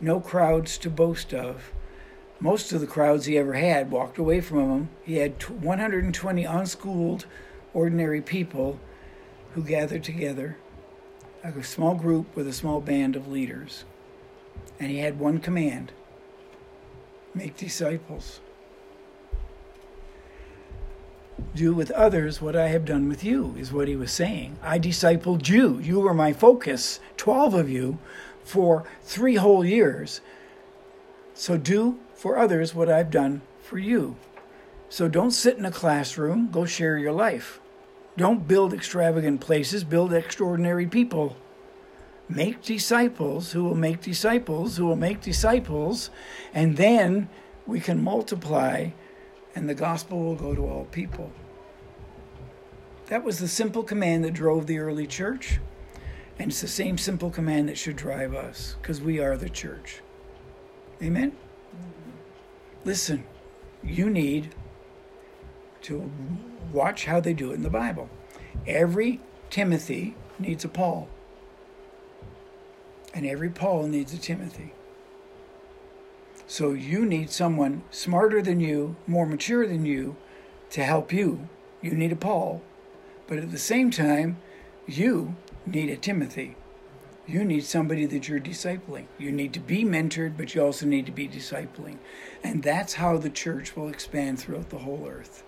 no 0.00 0.20
crowds 0.20 0.78
to 0.78 0.90
boast 0.90 1.32
of. 1.32 1.72
Most 2.38 2.72
of 2.72 2.80
the 2.80 2.86
crowds 2.86 3.24
he 3.24 3.38
ever 3.38 3.54
had 3.54 3.90
walked 3.90 4.18
away 4.18 4.42
from 4.42 4.70
him. 4.70 4.88
He 5.04 5.16
had 5.16 5.42
120 5.42 6.44
unschooled, 6.44 7.24
ordinary 7.72 8.20
people 8.20 8.78
who 9.54 9.62
gathered 9.62 10.04
together 10.04 10.58
a 11.42 11.62
small 11.62 11.94
group 11.94 12.34
with 12.34 12.46
a 12.48 12.52
small 12.52 12.80
band 12.80 13.16
of 13.16 13.28
leaders. 13.28 13.84
And 14.80 14.90
he 14.90 14.98
had 14.98 15.18
one 15.18 15.38
command 15.38 15.92
make 17.34 17.56
disciples. 17.56 18.40
Do 21.56 21.72
with 21.72 21.90
others 21.92 22.42
what 22.42 22.54
I 22.54 22.68
have 22.68 22.84
done 22.84 23.08
with 23.08 23.24
you, 23.24 23.54
is 23.58 23.72
what 23.72 23.88
he 23.88 23.96
was 23.96 24.12
saying. 24.12 24.58
I 24.62 24.78
discipled 24.78 25.48
you. 25.48 25.78
You 25.78 26.00
were 26.00 26.12
my 26.12 26.34
focus, 26.34 27.00
12 27.16 27.54
of 27.54 27.70
you, 27.70 27.98
for 28.44 28.84
three 29.02 29.36
whole 29.36 29.64
years. 29.64 30.20
So 31.32 31.56
do 31.56 31.98
for 32.14 32.36
others 32.36 32.74
what 32.74 32.90
I've 32.90 33.10
done 33.10 33.40
for 33.62 33.78
you. 33.78 34.16
So 34.90 35.08
don't 35.08 35.30
sit 35.30 35.56
in 35.56 35.64
a 35.64 35.70
classroom, 35.70 36.50
go 36.50 36.66
share 36.66 36.98
your 36.98 37.12
life. 37.12 37.58
Don't 38.18 38.46
build 38.46 38.74
extravagant 38.74 39.40
places, 39.40 39.82
build 39.82 40.12
extraordinary 40.12 40.86
people. 40.86 41.38
Make 42.28 42.60
disciples 42.60 43.52
who 43.52 43.64
will 43.64 43.74
make 43.74 44.02
disciples 44.02 44.76
who 44.76 44.84
will 44.84 44.96
make 44.96 45.22
disciples, 45.22 46.10
and 46.52 46.76
then 46.76 47.30
we 47.66 47.80
can 47.80 48.04
multiply 48.04 48.90
and 49.54 49.66
the 49.70 49.74
gospel 49.74 50.22
will 50.22 50.34
go 50.36 50.54
to 50.54 50.66
all 50.66 50.84
people. 50.92 51.32
That 53.06 53.22
was 53.22 53.38
the 53.38 53.48
simple 53.48 53.84
command 53.84 54.24
that 54.24 54.34
drove 54.34 54.66
the 54.66 54.78
early 54.78 55.06
church, 55.06 55.60
and 56.38 56.50
it's 56.50 56.60
the 56.60 56.68
same 56.68 56.98
simple 56.98 57.30
command 57.30 57.68
that 57.68 57.78
should 57.78 57.96
drive 57.96 58.34
us 58.34 58.74
because 58.82 59.00
we 59.00 59.20
are 59.20 59.36
the 59.36 59.48
church. 59.48 60.00
Amen? 61.00 61.32
Listen, 62.84 63.24
you 63.82 64.10
need 64.10 64.54
to 65.82 66.10
watch 66.72 67.04
how 67.04 67.20
they 67.20 67.32
do 67.32 67.52
it 67.52 67.54
in 67.54 67.62
the 67.62 67.70
Bible. 67.70 68.10
Every 68.66 69.20
Timothy 69.50 70.16
needs 70.40 70.64
a 70.64 70.68
Paul, 70.68 71.08
and 73.14 73.24
every 73.24 73.50
Paul 73.50 73.86
needs 73.86 74.12
a 74.12 74.18
Timothy. 74.18 74.72
So 76.48 76.72
you 76.72 77.06
need 77.06 77.30
someone 77.30 77.82
smarter 77.90 78.42
than 78.42 78.58
you, 78.58 78.96
more 79.06 79.26
mature 79.26 79.66
than 79.66 79.84
you 79.84 80.16
to 80.70 80.82
help 80.82 81.12
you. 81.12 81.48
You 81.80 81.92
need 81.92 82.12
a 82.12 82.16
Paul. 82.16 82.62
But 83.26 83.38
at 83.38 83.50
the 83.50 83.58
same 83.58 83.90
time, 83.90 84.38
you 84.86 85.34
need 85.66 85.90
a 85.90 85.96
Timothy. 85.96 86.56
You 87.26 87.44
need 87.44 87.64
somebody 87.64 88.06
that 88.06 88.28
you're 88.28 88.38
discipling. 88.38 89.06
You 89.18 89.32
need 89.32 89.52
to 89.54 89.60
be 89.60 89.84
mentored, 89.84 90.36
but 90.36 90.54
you 90.54 90.62
also 90.62 90.86
need 90.86 91.06
to 91.06 91.12
be 91.12 91.26
discipling. 91.26 91.98
And 92.44 92.62
that's 92.62 92.94
how 92.94 93.16
the 93.18 93.30
church 93.30 93.74
will 93.74 93.88
expand 93.88 94.38
throughout 94.38 94.70
the 94.70 94.78
whole 94.78 95.08
earth. 95.10 95.42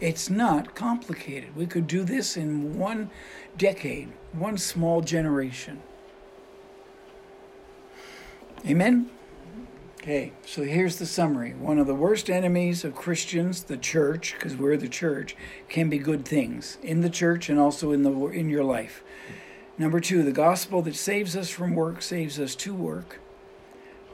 It's 0.00 0.28
not 0.28 0.74
complicated. 0.74 1.54
We 1.54 1.66
could 1.66 1.86
do 1.86 2.02
this 2.02 2.36
in 2.36 2.78
one 2.78 3.10
decade, 3.56 4.12
one 4.32 4.58
small 4.58 5.00
generation. 5.00 5.82
Amen? 8.66 9.10
Okay, 10.00 10.32
so 10.46 10.62
here's 10.62 10.96
the 10.96 11.06
summary. 11.06 11.54
One 11.54 11.78
of 11.78 11.88
the 11.88 11.94
worst 11.94 12.30
enemies 12.30 12.84
of 12.84 12.94
Christians, 12.94 13.64
the 13.64 13.76
church, 13.76 14.34
because 14.34 14.56
we're 14.56 14.76
the 14.76 14.88
church, 14.88 15.36
can 15.68 15.90
be 15.90 15.98
good 15.98 16.24
things 16.24 16.78
in 16.82 17.00
the 17.00 17.10
church 17.10 17.48
and 17.48 17.58
also 17.58 17.90
in 17.90 18.04
the 18.04 18.12
in 18.28 18.48
your 18.48 18.62
life. 18.62 19.02
Number 19.76 19.98
two, 19.98 20.22
the 20.22 20.32
gospel 20.32 20.82
that 20.82 20.94
saves 20.94 21.36
us 21.36 21.50
from 21.50 21.74
work 21.74 22.00
saves 22.00 22.38
us 22.38 22.54
to 22.56 22.72
work. 22.72 23.18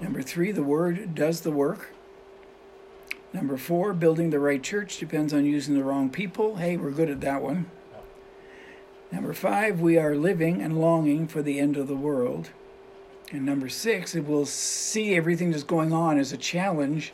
Number 0.01 0.23
three, 0.23 0.53
the 0.53 0.63
word 0.63 1.15
does 1.15 1.43
the 1.43 1.51
work. 1.51 1.93
Number 3.35 3.57
four, 3.59 3.93
building 3.93 4.31
the 4.31 4.39
right 4.39 4.63
church 4.63 4.99
depends 4.99 5.35
on 5.35 5.45
using 5.45 5.75
the 5.75 5.85
wrong 5.85 6.09
people. 6.09 6.57
Hey, 6.57 6.79
we're 6.79 6.93
good 6.93 7.11
at 7.11 7.21
that 7.21 7.43
one. 7.43 7.71
Number 9.13 9.35
five, 9.35 9.81
we 9.81 9.99
are 9.99 10.17
living 10.17 10.63
and 10.63 10.81
longing 10.81 11.27
for 11.27 11.43
the 11.43 11.61
end 11.61 11.77
of 11.77 11.89
the 11.89 11.95
world. 11.95 12.51
And 13.33 13.45
number 13.45 13.69
six, 13.69 14.15
it 14.15 14.27
will 14.27 14.47
see 14.47 15.15
everything 15.17 15.51
that's 15.51 15.65
going 15.65 15.93
on 15.93 16.19
as 16.19 16.33
a 16.33 16.37
challenge. 16.37 17.13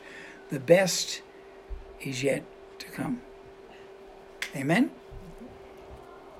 The 0.49 0.59
best 0.59 1.21
is 2.01 2.23
yet 2.23 2.43
to 2.79 2.87
come. 2.87 3.21
Amen? 4.55 4.91